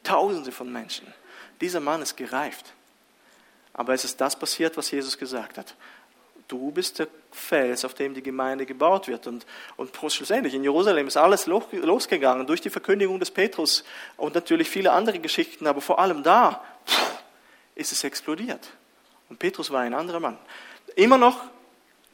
[0.02, 1.12] Tausende von Menschen.
[1.60, 2.72] Dieser Mann ist gereift.
[3.72, 5.74] Aber es ist das passiert, was Jesus gesagt hat.
[6.48, 9.26] Du bist der Fels, auf dem die Gemeinde gebaut wird.
[9.26, 13.84] Und, und schlussendlich in Jerusalem ist alles losgegangen durch die Verkündigung des Petrus
[14.16, 16.64] und natürlich viele andere Geschichten, aber vor allem da
[17.74, 18.70] ist es explodiert.
[19.28, 20.38] Und Petrus war ein anderer Mann.
[20.94, 21.40] Immer noch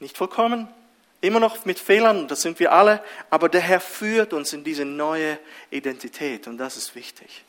[0.00, 0.68] nicht vollkommen,
[1.20, 4.84] immer noch mit Fehlern, das sind wir alle, aber der Herr führt uns in diese
[4.84, 5.38] neue
[5.70, 7.44] Identität und das ist wichtig.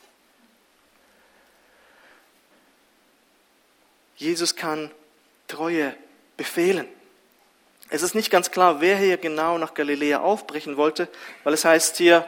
[4.16, 4.90] Jesus kann
[5.48, 5.94] Treue
[6.36, 6.88] befehlen.
[7.90, 11.08] Es ist nicht ganz klar, wer hier genau nach Galiläa aufbrechen wollte,
[11.44, 12.26] weil es heißt hier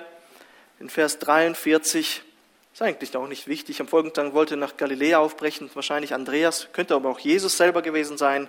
[0.78, 2.22] in Vers 43,
[2.72, 3.80] ist eigentlich auch nicht wichtig.
[3.80, 8.18] Am folgenden Tag wollte nach Galiläa aufbrechen, wahrscheinlich Andreas, könnte aber auch Jesus selber gewesen
[8.18, 8.48] sein.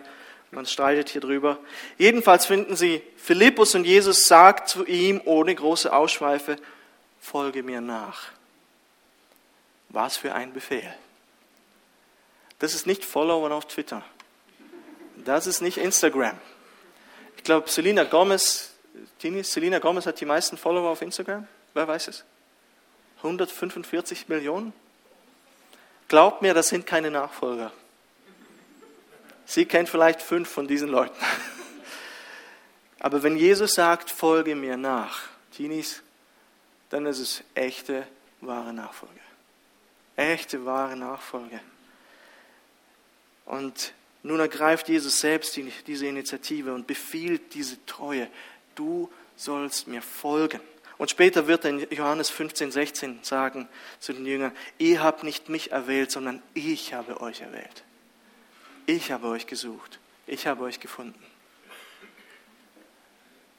[0.52, 1.60] Man streitet hier drüber.
[1.98, 6.58] Jedenfalls finden Sie, Philippus und Jesus sagt zu ihm ohne große Ausschweife,
[7.20, 8.32] folge mir nach.
[9.90, 10.94] Was für ein Befehl.
[12.60, 14.04] Das ist nicht Follower auf Twitter.
[15.28, 16.38] Das ist nicht Instagram.
[17.36, 18.72] Ich glaube, Selina Gomez,
[19.20, 21.46] Selina Gomez hat die meisten Follower auf Instagram.
[21.74, 22.24] Wer weiß es?
[23.18, 24.72] 145 Millionen?
[26.08, 27.74] Glaubt mir, das sind keine Nachfolger.
[29.46, 31.20] Sie kennt vielleicht fünf von diesen Leuten.
[33.02, 36.04] Aber wenn Jesus sagt, folge mir nach, Teenies,
[36.90, 38.08] dann ist es echte,
[38.40, 39.20] wahre Nachfolge.
[40.16, 41.60] Echte, wahre Nachfolge.
[43.46, 43.92] Und
[44.24, 48.28] nun ergreift Jesus selbst die, diese Initiative und befiehlt diese Treue.
[48.76, 50.60] Du sollst mir folgen.
[50.98, 53.68] Und später wird er in Johannes 15, 16 sagen
[54.00, 57.84] zu den Jüngern, ihr habt nicht mich erwählt, sondern ich habe euch erwählt.
[58.88, 60.00] Ich habe euch gesucht.
[60.26, 61.22] Ich habe euch gefunden.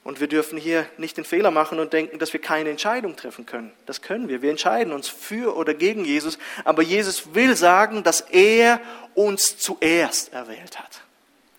[0.09, 3.45] Und wir dürfen hier nicht den Fehler machen und denken, dass wir keine Entscheidung treffen
[3.45, 3.71] können.
[3.85, 4.41] Das können wir.
[4.41, 6.39] Wir entscheiden uns für oder gegen Jesus.
[6.63, 8.81] Aber Jesus will sagen, dass er
[9.13, 11.01] uns zuerst erwählt hat.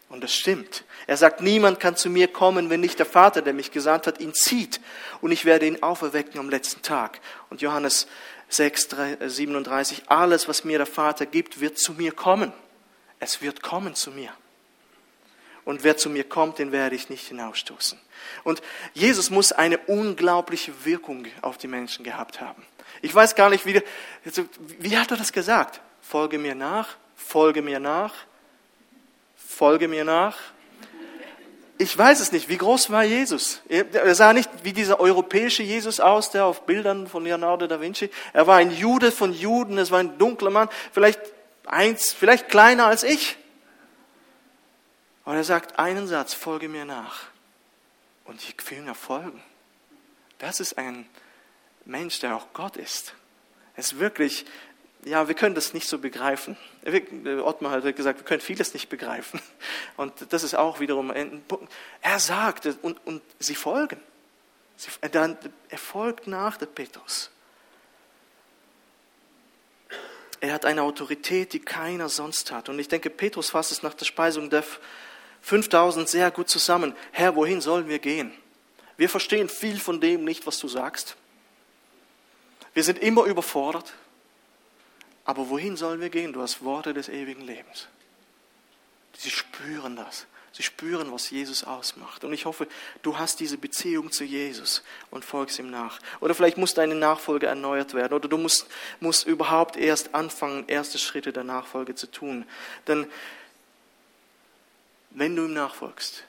[0.09, 0.83] Und das stimmt.
[1.07, 4.19] Er sagt, niemand kann zu mir kommen, wenn nicht der Vater, der mich gesandt hat,
[4.19, 4.81] ihn zieht.
[5.21, 7.21] Und ich werde ihn auferwecken am letzten Tag.
[7.51, 8.09] Und Johannes
[8.49, 8.89] 6,
[9.29, 12.53] 37, alles, was mir der Vater gibt, wird zu mir kommen.
[13.21, 14.31] Es wird kommen zu mir.
[15.65, 17.99] Und wer zu mir kommt, den werde ich nicht hinausstoßen.
[18.45, 18.63] Und
[18.95, 22.63] Jesus muss eine unglaubliche Wirkung auf die Menschen gehabt haben.
[23.03, 23.83] Ich weiß gar nicht, wie,
[24.79, 25.81] wie hat er das gesagt?
[26.03, 28.15] Folge mir nach, folge mir nach,
[29.37, 30.37] folge mir nach.
[31.79, 33.63] Ich weiß es nicht, wie groß war Jesus?
[33.69, 38.11] Er sah nicht wie dieser europäische Jesus aus, der auf Bildern von Leonardo da Vinci.
[38.35, 41.21] Er war ein Jude von Juden, es war ein dunkler Mann, vielleicht
[41.65, 43.39] eins, vielleicht kleiner als ich.
[45.25, 47.25] Und er sagt einen Satz, folge mir nach.
[48.25, 49.43] Und die Jünger folgen.
[50.39, 51.09] Das ist ein
[51.85, 53.15] Mensch, der auch Gott ist.
[53.77, 54.47] Es ist wirklich
[55.05, 56.57] ja, wir können das nicht so begreifen.
[57.43, 59.41] Ottmar hat gesagt, wir können vieles nicht begreifen.
[59.97, 61.73] Und das ist auch wiederum ein Punkt.
[62.03, 64.01] Er sagt und, und sie folgen.
[65.01, 67.31] er folgt nach der Petrus.
[70.43, 72.69] Er hat eine Autorität, die keiner sonst hat.
[72.69, 74.65] Und ich denke, Petrus fasst es nach der Speisung der
[75.43, 76.95] 5000 sehr gut zusammen.
[77.13, 78.33] Herr, wohin sollen wir gehen?
[78.97, 81.17] Wir verstehen viel von dem nicht, was du sagst.
[82.75, 83.95] Wir sind immer überfordert.
[85.25, 86.33] Aber wohin sollen wir gehen?
[86.33, 87.89] Du hast Worte des ewigen Lebens.
[89.17, 90.27] Sie spüren das.
[90.53, 92.25] Sie spüren, was Jesus ausmacht.
[92.25, 92.67] Und ich hoffe,
[93.03, 96.01] du hast diese Beziehung zu Jesus und folgst ihm nach.
[96.21, 98.15] Oder vielleicht muss deine Nachfolge erneuert werden.
[98.15, 98.67] Oder du musst,
[98.99, 102.45] musst überhaupt erst anfangen, erste Schritte der Nachfolge zu tun.
[102.89, 103.07] Denn
[105.11, 106.25] wenn du ihm nachfolgst,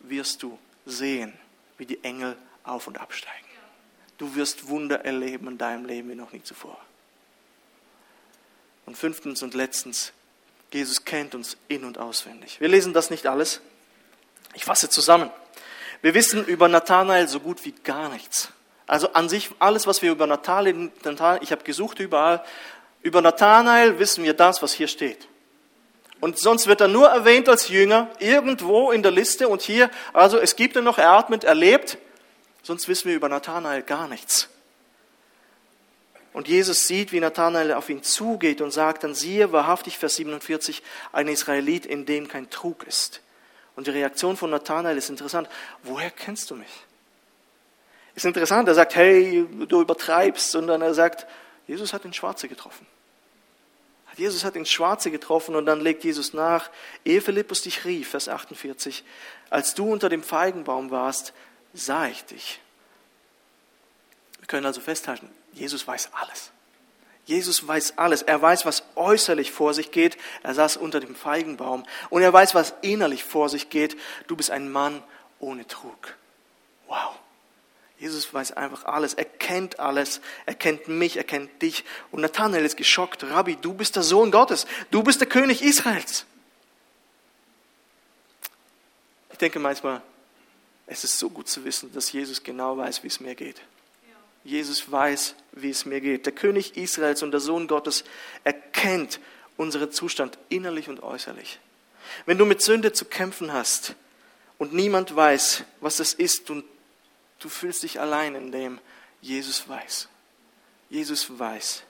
[0.00, 1.32] wirst du sehen,
[1.78, 3.46] wie die Engel auf und absteigen.
[4.18, 6.78] Du wirst Wunder erleben in deinem Leben wie noch nie zuvor.
[8.86, 10.12] Und fünftens und letztens,
[10.72, 12.60] Jesus kennt uns in und auswendig.
[12.60, 13.60] Wir lesen das nicht alles.
[14.54, 15.30] Ich fasse zusammen.
[16.02, 18.50] Wir wissen über Nathanael so gut wie gar nichts.
[18.86, 20.90] Also an sich alles, was wir über Nathanael,
[21.40, 22.44] ich habe gesucht überall,
[23.02, 25.28] über Nathanael wissen wir das, was hier steht.
[26.20, 30.38] Und sonst wird er nur erwähnt als Jünger, irgendwo in der Liste und hier, also
[30.38, 31.98] es gibt ihn noch, er atmet, er lebt,
[32.62, 34.48] sonst wissen wir über Nathanael gar nichts.
[36.32, 40.82] Und Jesus sieht, wie Nathanael auf ihn zugeht und sagt dann, siehe wahrhaftig, Vers 47,
[41.12, 43.22] ein Israelit, in dem kein Trug ist.
[43.74, 45.48] Und die Reaktion von Nathanael ist interessant.
[45.82, 46.68] Woher kennst du mich?
[48.14, 51.26] Ist interessant, er sagt, hey, du übertreibst, sondern er sagt,
[51.66, 52.86] Jesus hat den Schwarze getroffen.
[54.16, 56.70] Jesus hat den Schwarze getroffen und dann legt Jesus nach,
[57.04, 59.04] ehe Philippus dich rief, Vers 48,
[59.50, 61.32] als du unter dem Feigenbaum warst,
[61.74, 62.60] sah ich dich.
[64.38, 66.50] Wir können also festhalten, Jesus weiß alles.
[67.26, 68.22] Jesus weiß alles.
[68.22, 70.16] Er weiß, was äußerlich vor sich geht.
[70.44, 71.84] Er saß unter dem Feigenbaum.
[72.08, 73.96] Und er weiß, was innerlich vor sich geht.
[74.28, 75.02] Du bist ein Mann
[75.40, 76.16] ohne Trug.
[76.86, 77.16] Wow.
[77.98, 79.14] Jesus weiß einfach alles.
[79.14, 80.20] Er kennt alles.
[80.44, 81.84] Er kennt mich, er kennt dich.
[82.10, 83.24] Und Nathanael ist geschockt.
[83.24, 84.66] Rabbi, du bist der Sohn Gottes.
[84.90, 86.26] Du bist der König Israels.
[89.32, 90.02] Ich denke manchmal,
[90.86, 93.60] es ist so gut zu wissen, dass Jesus genau weiß, wie es mir geht.
[94.44, 96.26] Jesus weiß, wie es mir geht.
[96.26, 98.04] Der König Israels und der Sohn Gottes
[98.44, 99.20] erkennt
[99.56, 101.58] unseren Zustand innerlich und äußerlich.
[102.26, 103.96] Wenn du mit Sünde zu kämpfen hast
[104.58, 106.64] und niemand weiß, was es ist und
[107.40, 108.78] du fühlst dich allein in dem,
[109.20, 110.08] Jesus weiß.
[110.88, 111.82] Jesus weiß.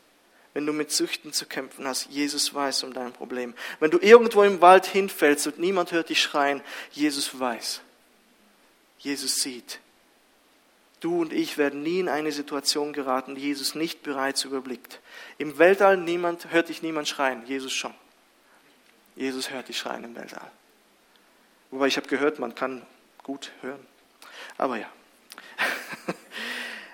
[0.55, 3.55] Wenn du mit Süchten zu kämpfen hast, Jesus weiß um dein Problem.
[3.79, 7.83] Wenn du irgendwo im Wald hinfällst und niemand hört dich schreien, Jesus weiß.
[8.99, 9.81] Jesus sieht.
[11.01, 15.01] Du und ich werden nie in eine Situation geraten, die Jesus nicht bereits überblickt.
[15.37, 17.95] Im Weltall niemand, hört dich niemand schreien, Jesus schon.
[19.15, 20.51] Jesus hört dich schreien im Weltall.
[21.71, 22.81] Wobei ich habe gehört, man kann
[23.23, 23.87] gut hören.
[24.57, 24.89] Aber ja.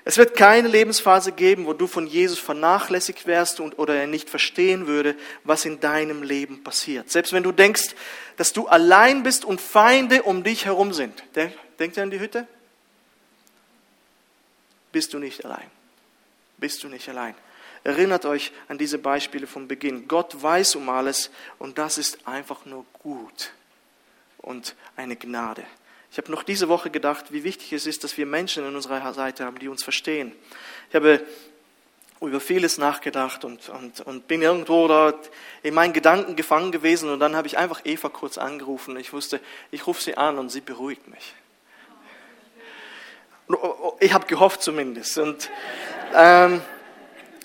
[0.04, 4.28] Es wird keine Lebensphase geben, wo du von Jesus vernachlässigt wärst und, oder er nicht
[4.28, 7.08] verstehen würde, was in deinem Leben passiert.
[7.08, 7.94] Selbst wenn du denkst,
[8.36, 11.22] dass du allein bist und Feinde um dich herum sind.
[11.78, 12.48] Denkt ihr an die Hütte?
[14.92, 15.68] bist du nicht allein.
[16.58, 17.34] Bist du nicht allein.
[17.82, 20.06] Erinnert euch an diese Beispiele vom Beginn.
[20.06, 23.52] Gott weiß um alles und das ist einfach nur gut
[24.38, 25.64] und eine Gnade.
[26.12, 29.14] Ich habe noch diese Woche gedacht, wie wichtig es ist, dass wir Menschen an unserer
[29.14, 30.32] Seite haben, die uns verstehen.
[30.90, 31.24] Ich habe
[32.20, 35.14] über vieles nachgedacht und, und, und bin irgendwo da
[35.62, 38.98] in meinen Gedanken gefangen gewesen und dann habe ich einfach Eva kurz angerufen.
[38.98, 39.40] Ich wusste,
[39.70, 41.34] ich rufe sie an und sie beruhigt mich.
[44.00, 45.16] Ich habe gehofft zumindest.
[45.16, 45.50] Und
[46.14, 46.60] ähm,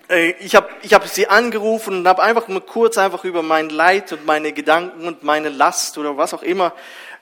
[0.10, 3.70] äh, ich habe ich hab sie angerufen und habe einfach nur kurz einfach über mein
[3.70, 6.74] Leid und meine Gedanken und meine Last oder was auch immer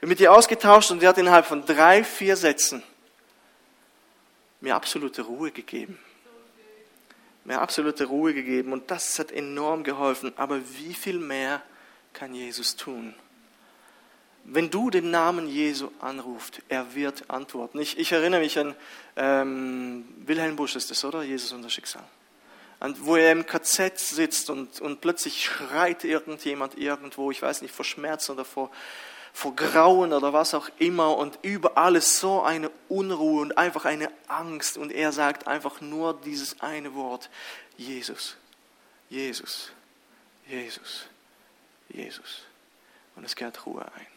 [0.06, 2.84] mit ihr ausgetauscht und sie hat innerhalb von drei, vier Sätzen
[4.66, 5.98] mir absolute Ruhe gegeben.
[7.44, 10.34] Mir absolute Ruhe gegeben und das hat enorm geholfen.
[10.36, 11.62] Aber wie viel mehr
[12.14, 13.14] kann Jesus tun?
[14.44, 17.80] Wenn du den Namen Jesu anrufst, er wird antworten.
[17.80, 18.76] Ich, ich erinnere mich an
[19.16, 21.24] ähm, Wilhelm Busch, ist das, oder?
[21.24, 22.04] Jesus unser Schicksal.
[22.80, 27.74] Und wo er im KZ sitzt und, und plötzlich schreit irgendjemand irgendwo, ich weiß nicht,
[27.74, 28.70] vor Schmerz oder vor,
[29.36, 34.10] vor Grauen oder was auch immer und überall ist so eine Unruhe und einfach eine
[34.28, 37.30] Angst und er sagt einfach nur dieses eine Wort,
[37.76, 38.38] Jesus,
[39.10, 39.72] Jesus,
[40.48, 41.08] Jesus,
[41.90, 42.44] Jesus.
[43.16, 44.08] Und es kehrt Ruhe ein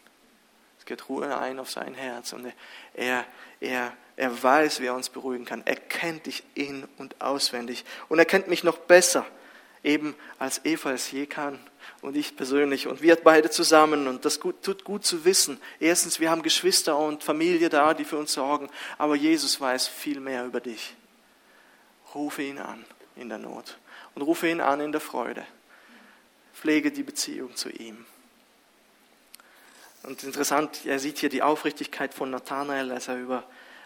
[0.89, 2.51] geht Ruhe ein auf sein Herz und
[2.95, 3.25] er,
[3.61, 5.61] er, er weiß, wie er uns beruhigen kann.
[5.65, 9.25] Er kennt dich in- und auswendig und er kennt mich noch besser,
[9.83, 11.59] eben als Eva es je kann
[12.01, 15.59] und ich persönlich und wir beide zusammen und das tut gut zu wissen.
[15.79, 20.19] Erstens, wir haben Geschwister und Familie da, die für uns sorgen, aber Jesus weiß viel
[20.19, 20.95] mehr über dich.
[22.13, 23.77] Rufe ihn an in der Not
[24.15, 25.45] und rufe ihn an in der Freude.
[26.53, 28.05] Pflege die Beziehung zu ihm.
[30.03, 33.43] Und interessant, er sieht hier die Aufrichtigkeit von Nathanael, als er über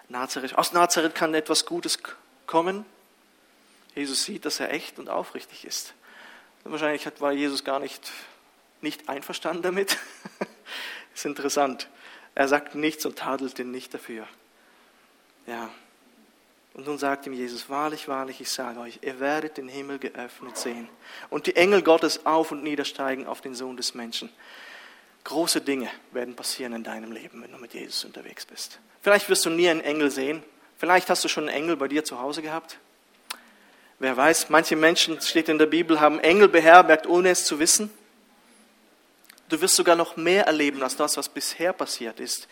[0.10, 2.00] Nazareth, aus Nazareth kann etwas Gutes
[2.46, 2.86] kommen.
[3.96, 5.94] Jesus sieht, dass er echt und aufrichtig ist.
[6.64, 8.12] Und wahrscheinlich war Jesus gar nicht,
[8.82, 9.98] nicht einverstanden damit.
[11.14, 11.90] ist interessant.
[12.36, 14.28] Er sagt nichts und tadelt ihn nicht dafür.
[15.46, 15.70] Ja.
[16.74, 20.58] Und nun sagt ihm Jesus, wahrlich, wahrlich, ich sage euch, ihr werdet den Himmel geöffnet
[20.58, 20.90] sehen
[21.30, 24.30] und die Engel Gottes auf und niedersteigen auf den Sohn des Menschen.
[25.24, 28.80] Große Dinge werden passieren in deinem Leben, wenn du mit Jesus unterwegs bist.
[29.02, 30.44] Vielleicht wirst du nie einen Engel sehen.
[30.78, 32.80] Vielleicht hast du schon einen Engel bei dir zu Hause gehabt.
[34.04, 37.90] Wer weiß, manche Menschen, steht in der Bibel, haben Engel beherbergt, ohne es zu wissen.
[39.48, 42.50] Du wirst sogar noch mehr erleben als das, was bisher passiert ist.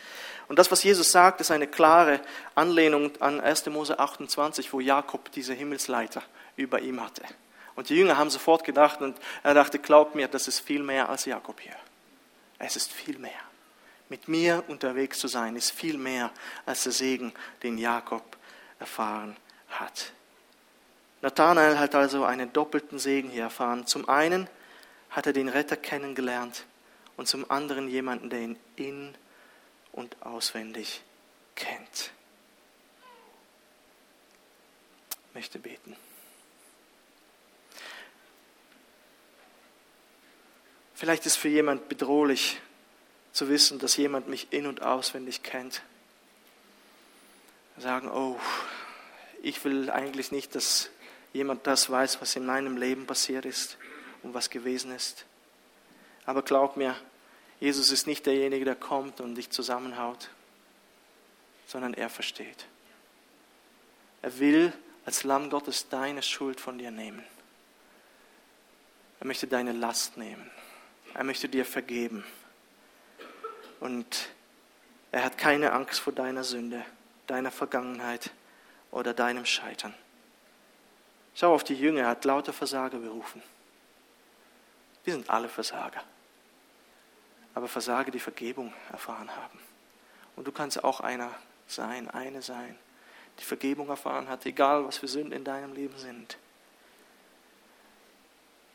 [0.47, 2.22] Und das, was Jesus sagt, ist eine klare
[2.56, 3.66] Anlehnung an 1.
[3.66, 6.24] Mose 28, wo Jakob diese Himmelsleiter
[6.56, 7.24] über ihm hatte.
[7.76, 11.10] Und die Jünger haben sofort gedacht, und er dachte, glaub mir, das ist viel mehr
[11.10, 11.76] als Jakob hier.
[12.60, 13.41] Es ist viel mehr.
[14.08, 16.32] Mit mir unterwegs zu sein, ist viel mehr
[16.66, 18.38] als der Segen, den Jakob
[18.80, 19.36] erfahren
[19.68, 20.14] hat.
[21.22, 23.86] Nathanael hat also einen doppelten Segen hier erfahren.
[23.86, 24.49] Zum einen
[25.09, 26.65] hat er den Retter kennengelernt
[27.17, 29.15] und zum anderen jemanden, der ihn in
[29.91, 31.01] und auswendig
[31.55, 32.11] kennt.
[35.30, 35.95] Ich möchte beten.
[40.95, 42.59] Vielleicht ist für jemand bedrohlich
[43.32, 45.82] zu wissen, dass jemand mich in und auswendig kennt.
[47.78, 48.39] Sagen, oh,
[49.41, 50.89] ich will eigentlich nicht, dass
[51.34, 53.77] jemand das weiß, was in meinem Leben passiert ist
[54.23, 55.25] und was gewesen ist.
[56.25, 56.95] Aber glaub mir,
[57.59, 60.29] Jesus ist nicht derjenige, der kommt und dich zusammenhaut,
[61.67, 62.65] sondern er versteht.
[64.21, 64.73] Er will
[65.05, 67.23] als Lamm Gottes deine Schuld von dir nehmen.
[69.19, 70.49] Er möchte deine Last nehmen.
[71.13, 72.23] Er möchte dir vergeben.
[73.79, 74.29] Und
[75.11, 76.84] er hat keine Angst vor deiner Sünde,
[77.27, 78.32] deiner Vergangenheit
[78.91, 79.93] oder deinem Scheitern.
[81.34, 83.41] Schau auf die Jünger, er hat lauter Versager berufen.
[85.03, 86.03] Wir sind alle Versager.
[87.53, 89.59] Aber Versager, die Vergebung erfahren haben.
[90.36, 91.32] Und du kannst auch einer
[91.67, 92.77] sein, eine sein,
[93.39, 96.38] die Vergebung erfahren hat, egal was für Sünden in deinem Leben sind.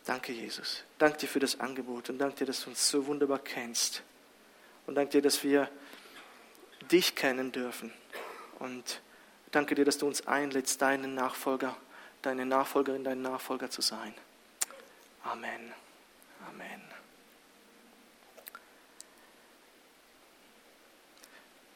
[0.05, 0.85] Danke, Jesus.
[0.99, 4.03] Danke dir für das Angebot und danke dir, dass du uns so wunderbar kennst.
[4.87, 5.69] Und danke dir, dass wir
[6.91, 7.93] dich kennen dürfen.
[8.61, 9.01] Und
[9.51, 11.77] danke dir, dass du uns einlädst, deinen Nachfolger,
[12.27, 14.13] deine Nachfolgerin, dein Nachfolger zu sein.
[15.23, 15.73] Amen.
[16.49, 16.83] Amen.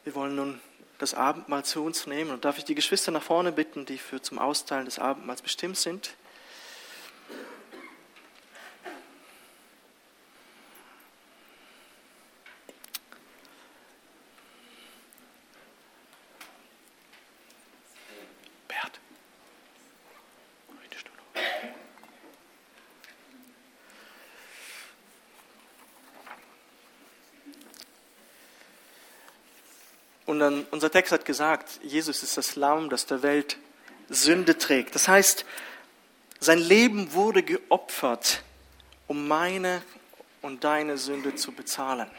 [0.03, 0.61] Wir wollen nun
[0.97, 4.21] das Abendmahl zu uns nehmen und darf ich die Geschwister nach vorne bitten, die für
[4.21, 6.15] zum Austeilen des Abendmahls bestimmt sind.
[30.31, 33.57] Und dann, unser Text hat gesagt, Jesus ist das Lamm, das der Welt
[34.07, 34.95] Sünde trägt.
[34.95, 35.43] Das heißt,
[36.39, 38.41] sein Leben wurde geopfert,
[39.07, 39.81] um meine
[40.41, 42.09] und deine Sünde zu bezahlen.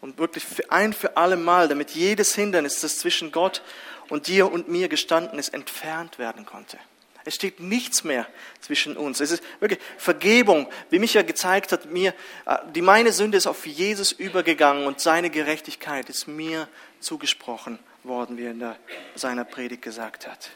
[0.00, 3.60] Und wirklich für ein für alle Mal, damit jedes Hindernis, das zwischen Gott
[4.08, 6.78] und dir und mir gestanden ist, entfernt werden konnte.
[7.24, 8.26] Es steht nichts mehr
[8.60, 9.20] zwischen uns.
[9.20, 12.14] Es ist wirklich Vergebung, wie mich ja gezeigt hat, mir,
[12.46, 16.68] äh, die meine Sünde ist auf Jesus übergegangen und seine Gerechtigkeit ist mir
[17.00, 18.74] zugesprochen worden, wie er in
[19.14, 20.50] seiner Predigt gesagt hat.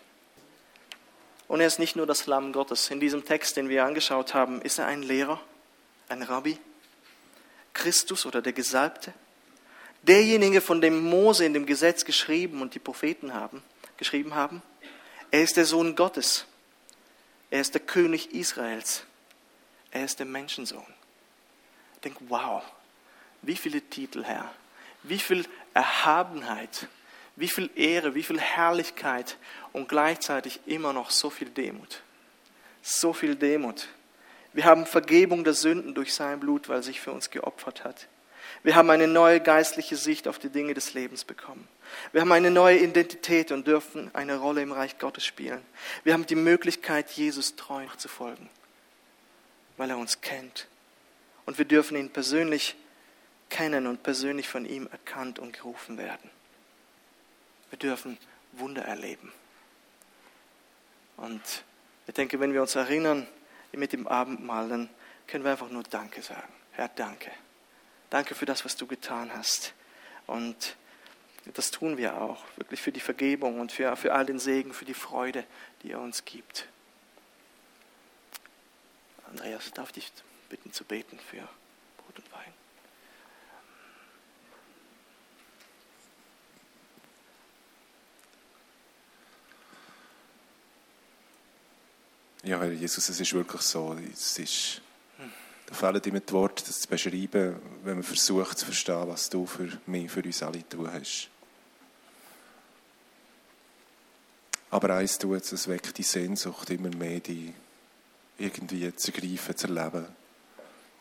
[1.49, 2.91] Und er ist nicht nur das Lamm Gottes.
[2.91, 5.41] In diesem Text, den wir angeschaut haben, ist er ein Lehrer,
[6.09, 6.59] ein Rabbi,
[7.73, 9.13] Christus oder der Gesalbte,
[10.03, 13.63] derjenige, von dem Mose in dem Gesetz geschrieben und die Propheten haben,
[13.97, 14.63] geschrieben haben.
[15.31, 16.47] Er ist der Sohn Gottes.
[17.51, 19.05] Er ist der König Israels.
[19.91, 20.87] Er ist der Menschensohn.
[21.95, 22.63] Ich denke, wow,
[23.43, 24.53] wie viele Titel, Herr.
[25.03, 26.89] Wie viel Erhabenheit,
[27.37, 29.37] wie viel Ehre, wie viel Herrlichkeit
[29.73, 32.03] und gleichzeitig immer noch so viel Demut.
[32.83, 33.89] So viel Demut.
[34.53, 38.09] Wir haben Vergebung der Sünden durch sein Blut, weil er sich für uns geopfert hat.
[38.63, 41.67] Wir haben eine neue geistliche Sicht auf die Dinge des Lebens bekommen.
[42.13, 45.63] Wir haben eine neue Identität und dürfen eine Rolle im Reich Gottes spielen.
[46.05, 48.49] Wir haben die Möglichkeit, Jesus treu zu folgen,
[49.77, 50.67] weil er uns kennt.
[51.45, 52.77] Und wir dürfen ihn persönlich
[53.49, 56.31] kennen und persönlich von ihm erkannt und gerufen werden.
[57.71, 58.19] Wir dürfen
[58.53, 59.33] Wunder erleben.
[61.17, 61.43] Und
[62.07, 63.27] ich denke, wenn wir uns erinnern
[63.73, 64.89] mit dem Abendmahl, dann
[65.27, 66.53] können wir einfach nur Danke sagen.
[66.73, 67.31] Herr, danke.
[68.11, 69.75] Danke für das, was du getan hast.
[70.27, 70.77] Und
[71.55, 74.85] das tun wir auch, wirklich für die Vergebung und für, für all den Segen, für
[74.85, 75.45] die Freude,
[75.83, 76.69] die er uns gibt.
[79.29, 80.13] Andreas, darf ich dich
[80.49, 81.49] bitten zu beten für
[81.99, 82.53] Brot und Wein?
[92.43, 93.97] Ja, Herr Jesus, es ist wirklich so.
[94.13, 94.81] Es ist
[95.67, 99.47] da fehlen immer die Worte, das zu beschreiben, wenn man versucht zu verstehen, was du
[99.47, 101.29] für mich, für uns alle tun hast.
[104.71, 107.53] Aber eins tut es, es weckt die Sehnsucht immer mehr, die
[108.39, 110.07] irgendwie zu ergreifen, zu erleben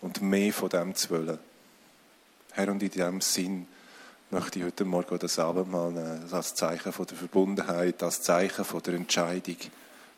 [0.02, 1.40] und mehr von dem zu wollen.
[2.54, 3.68] Herr, und in diesem Sinn
[4.32, 8.82] möchte ich heute Morgen das Abendmahl nehmen, als Zeichen von der Verbundenheit, als Zeichen von
[8.82, 9.58] der Entscheidung.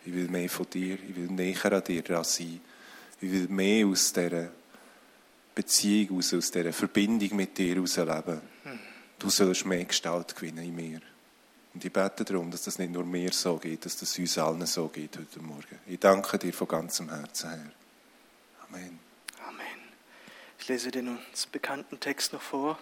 [0.06, 2.62] Ich will mehr von dir, ich will näher an dir sein.
[3.20, 4.50] Ich will mehr aus dieser
[5.56, 8.42] Beziehung, aus, aus dieser Verbindung mit dir herausleben.
[9.18, 11.02] Du sollst mehr Gestalt gewinnen in mir.
[11.74, 14.66] Und ich bete darum, dass das nicht nur mir so geht, dass das uns allen
[14.66, 15.80] so geht heute Morgen.
[15.88, 17.72] Ich danke dir von ganzem Herzen, Herr.
[18.68, 19.00] Amen.
[19.48, 19.80] Amen.
[20.60, 21.18] Ich lese den
[21.52, 22.80] bekannten Text noch vor,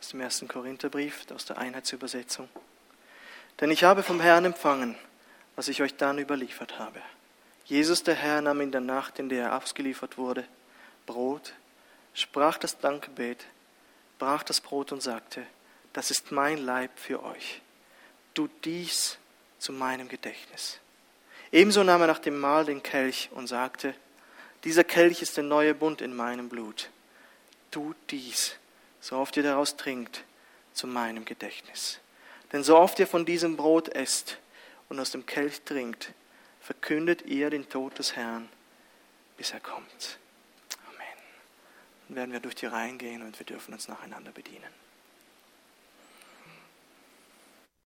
[0.00, 2.48] aus dem ersten Korintherbrief, aus der Einheitsübersetzung.
[3.60, 4.96] Denn ich habe vom Herrn empfangen,
[5.56, 7.00] was ich euch dann überliefert habe.
[7.70, 10.44] Jesus, der Herr, nahm in der Nacht, in der er ausgeliefert wurde,
[11.06, 11.54] Brot,
[12.14, 13.46] sprach das Dankgebet,
[14.18, 15.46] brach das Brot und sagte,
[15.92, 17.60] das ist mein Leib für euch.
[18.34, 19.18] Tut dies
[19.60, 20.80] zu meinem Gedächtnis.
[21.52, 23.94] Ebenso nahm er nach dem Mahl den Kelch und sagte,
[24.64, 26.90] dieser Kelch ist der neue Bund in meinem Blut.
[27.70, 28.56] Tut dies,
[29.00, 30.24] so oft ihr daraus trinkt,
[30.72, 32.00] zu meinem Gedächtnis.
[32.52, 34.38] Denn so oft ihr von diesem Brot esst
[34.88, 36.12] und aus dem Kelch trinkt,
[36.60, 38.48] verkündet ihr den Tod des Herrn,
[39.36, 40.18] bis er kommt.
[40.88, 41.24] Amen.
[42.08, 44.72] Dann werden wir durch die Reihen gehen und wir dürfen uns nacheinander bedienen.